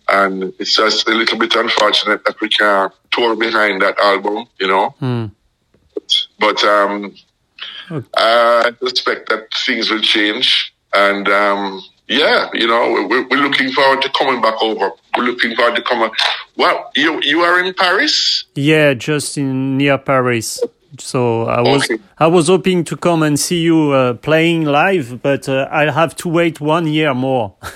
and 0.09 0.51
it's 0.59 0.75
just 0.75 1.07
a 1.07 1.11
little 1.13 1.37
bit 1.37 1.53
unfortunate 1.55 2.25
that 2.25 2.41
we 2.41 2.49
can't 2.49 2.91
tour 3.11 3.35
behind 3.35 3.83
that 3.83 3.99
album. 3.99 4.47
You 4.59 4.67
know, 4.67 4.95
but 6.39 6.63
um, 6.63 7.13
I 8.15 8.71
suspect 8.79 9.29
that 9.29 9.47
things 9.65 9.89
will 9.89 10.01
change, 10.01 10.73
and 10.93 11.27
um, 11.27 11.81
yeah, 12.07 12.49
you 12.53 12.67
know, 12.67 13.05
we're, 13.09 13.27
we're 13.27 13.41
looking 13.41 13.71
forward 13.71 14.01
to 14.01 14.09
coming 14.09 14.41
back 14.41 14.61
over. 14.61 14.91
We're 15.17 15.25
looking 15.25 15.55
forward 15.55 15.75
to 15.75 15.81
coming. 15.81 16.09
Well, 16.55 16.89
you 16.95 17.21
you 17.21 17.41
are 17.41 17.63
in 17.63 17.73
Paris. 17.73 18.45
Yeah, 18.55 18.93
just 18.93 19.37
in 19.37 19.77
near 19.77 19.97
Paris. 19.97 20.63
So 21.01 21.45
I 21.45 21.61
was 21.61 21.89
I 22.17 22.27
was 22.27 22.47
hoping 22.47 22.83
to 22.85 22.97
come 22.97 23.23
and 23.23 23.39
see 23.39 23.61
you 23.61 23.91
uh, 23.91 24.13
playing 24.15 24.65
live, 24.65 25.21
but 25.21 25.47
uh, 25.47 25.67
I'll 25.71 25.91
have 25.91 26.15
to 26.17 26.29
wait 26.29 26.59
one 26.61 26.87
year 26.87 27.13
more. 27.13 27.55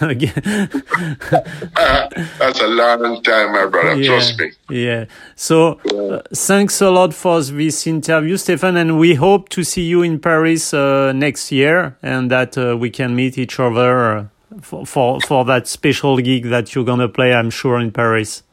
That's 2.40 2.60
a 2.60 2.68
long 2.68 3.22
time, 3.24 3.54
my 3.54 3.66
brother. 3.68 4.04
Trust 4.04 4.40
me. 4.40 4.52
Yeah. 4.70 5.06
So 5.36 5.80
uh, 5.94 6.22
thanks 6.34 6.82
a 6.82 6.90
lot 6.90 7.14
for 7.14 7.42
this 7.42 7.88
interview, 7.88 8.38
Stefan, 8.38 8.78
and 8.78 9.00
we 9.00 9.16
hope 9.16 9.50
to 9.50 9.64
see 9.64 9.84
you 9.84 10.02
in 10.02 10.20
Paris 10.20 10.74
uh, 10.74 11.12
next 11.14 11.52
year, 11.52 11.98
and 12.02 12.32
that 12.32 12.58
uh, 12.58 12.76
we 12.78 12.90
can 12.90 13.16
meet 13.16 13.38
each 13.38 13.60
other 13.60 14.18
uh, 14.18 14.26
for, 14.62 14.86
for 14.86 15.20
for 15.22 15.46
that 15.46 15.68
special 15.68 16.18
gig 16.18 16.46
that 16.50 16.74
you're 16.76 16.86
gonna 16.86 17.10
play. 17.10 17.34
I'm 17.34 17.50
sure 17.50 17.80
in 17.80 17.92
Paris. 17.92 18.44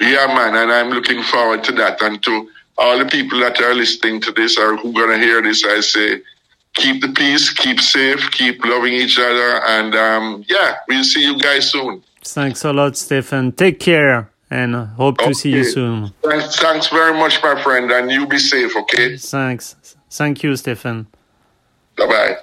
Yeah, 0.00 0.26
man, 0.28 0.56
and 0.56 0.72
I'm 0.72 0.90
looking 0.90 1.22
forward 1.22 1.62
to 1.64 1.72
that. 1.72 2.00
And 2.00 2.22
to 2.22 2.48
all 2.80 2.98
the 2.98 3.04
people 3.04 3.38
that 3.40 3.60
are 3.60 3.74
listening 3.74 4.20
to 4.22 4.32
this 4.32 4.58
or 4.58 4.76
who 4.76 4.88
are 4.90 5.06
gonna 5.06 5.18
hear 5.18 5.42
this, 5.42 5.64
I 5.64 5.80
say, 5.80 6.22
keep 6.74 7.02
the 7.02 7.12
peace, 7.12 7.50
keep 7.50 7.80
safe, 7.80 8.30
keep 8.30 8.64
loving 8.64 8.94
each 8.94 9.18
other, 9.18 9.62
and 9.66 9.94
um, 9.94 10.44
yeah, 10.48 10.78
we'll 10.88 11.04
see 11.04 11.22
you 11.22 11.38
guys 11.38 11.70
soon. 11.70 12.02
Thanks 12.22 12.64
a 12.64 12.72
lot, 12.72 12.96
Stefan. 12.96 13.52
Take 13.52 13.80
care, 13.80 14.30
and 14.50 14.74
hope 14.74 15.18
to 15.18 15.34
see 15.34 15.52
you 15.52 15.64
soon. 15.64 16.12
Thanks, 16.22 16.56
thanks 16.56 16.88
very 16.88 17.16
much, 17.16 17.42
my 17.42 17.62
friend, 17.62 17.90
and 17.92 18.10
you 18.10 18.26
be 18.26 18.38
safe, 18.38 18.74
okay? 18.76 19.16
Thanks. 19.16 19.76
Thank 20.10 20.42
you, 20.42 20.56
Stefan. 20.56 21.06
Bye 21.96 22.06
bye. 22.06 22.36